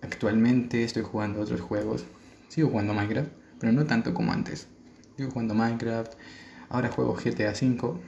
Actualmente 0.03 0.83
estoy 0.83 1.03
jugando 1.03 1.41
otros 1.41 1.61
juegos. 1.61 2.07
Sigo 2.49 2.71
jugando 2.71 2.95
Minecraft, 2.95 3.31
pero 3.59 3.73
no 3.73 3.85
tanto 3.85 4.15
como 4.15 4.33
antes. 4.33 4.67
Sigo 5.17 5.31
jugando 5.31 5.55
Minecraft. 5.55 6.15
Ahora 6.71 6.89
juego 6.89 7.15
GTA 7.15 7.51
V. 7.51 8.01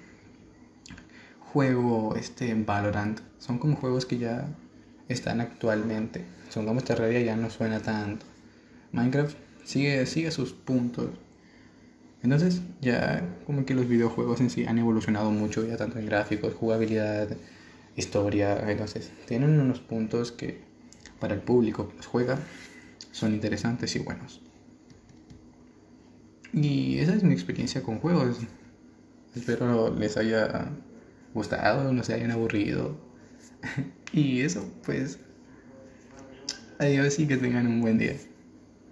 Juego 1.38 2.16
este 2.16 2.54
Valorant. 2.54 3.20
Son 3.38 3.58
como 3.58 3.76
juegos 3.76 4.06
que 4.06 4.16
ya 4.18 4.48
están 5.08 5.42
actualmente. 5.42 6.24
Son 6.48 6.64
como 6.64 6.80
realidad 6.80 7.20
ya 7.20 7.36
no 7.36 7.50
suena 7.50 7.80
tanto. 7.80 8.24
Minecraft 8.92 9.36
sigue, 9.64 10.06
sigue 10.06 10.30
sus 10.30 10.54
puntos. 10.54 11.10
Entonces 12.22 12.62
ya 12.80 13.28
como 13.46 13.64
que 13.64 13.74
los 13.74 13.88
videojuegos 13.88 14.40
en 14.40 14.50
sí 14.50 14.64
han 14.64 14.78
evolucionado 14.78 15.30
mucho, 15.30 15.66
ya 15.66 15.76
tanto 15.76 15.98
en 15.98 16.06
gráficos, 16.06 16.54
jugabilidad, 16.54 17.28
historia. 17.96 18.70
Entonces 18.70 19.10
tienen 19.26 19.60
unos 19.60 19.80
puntos 19.80 20.32
que 20.32 20.60
para 21.20 21.34
el 21.34 21.40
público 21.40 21.88
que 21.88 22.06
juega 22.06 22.38
son 23.10 23.34
interesantes 23.34 23.94
y 23.96 23.98
buenos. 23.98 24.40
Y 26.52 26.98
esa 26.98 27.14
es 27.14 27.22
mi 27.22 27.32
experiencia 27.32 27.82
con 27.82 27.98
juegos. 27.98 28.38
Espero 29.34 29.94
les 29.94 30.16
haya 30.16 30.68
gustado, 31.34 31.92
no 31.92 32.04
se 32.04 32.14
hayan 32.14 32.30
aburrido. 32.30 32.96
y 34.12 34.40
eso, 34.40 34.68
pues, 34.84 35.18
adiós 36.78 37.18
y 37.18 37.26
que 37.26 37.36
tengan 37.36 37.66
un 37.66 37.80
buen 37.80 37.98
día. 37.98 38.16